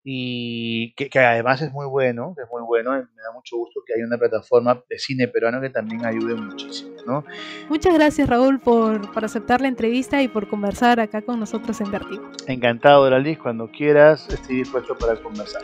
y 0.03 0.93
que, 0.93 1.09
además 1.19 1.61
es 1.61 1.71
muy 1.71 1.85
bueno, 1.85 2.33
es 2.41 2.49
muy 2.49 2.61
bueno, 2.63 2.91
me 2.91 3.21
da 3.21 3.31
mucho 3.33 3.57
gusto 3.57 3.81
que 3.85 3.93
haya 3.93 4.05
una 4.05 4.17
plataforma 4.17 4.81
de 4.89 4.97
cine 4.97 5.27
peruano 5.27 5.59
que 5.59 5.69
también 5.69 6.05
ayude 6.05 6.35
muchísimo, 6.35 6.95
¿no? 7.05 7.25
Muchas 7.69 7.93
gracias 7.93 8.29
Raúl 8.29 8.59
por, 8.59 9.11
por 9.11 9.25
aceptar 9.25 9.61
la 9.61 9.67
entrevista 9.67 10.21
y 10.21 10.27
por 10.27 10.47
conversar 10.47 10.99
acá 10.99 11.21
con 11.21 11.39
nosotros 11.39 11.81
en 11.81 11.91
Vertigo. 11.91 12.31
Encantado, 12.47 13.03
Doraliz, 13.03 13.37
cuando 13.39 13.69
quieras 13.69 14.27
estoy 14.29 14.57
dispuesto 14.57 14.97
para 14.97 15.15
conversar. 15.21 15.61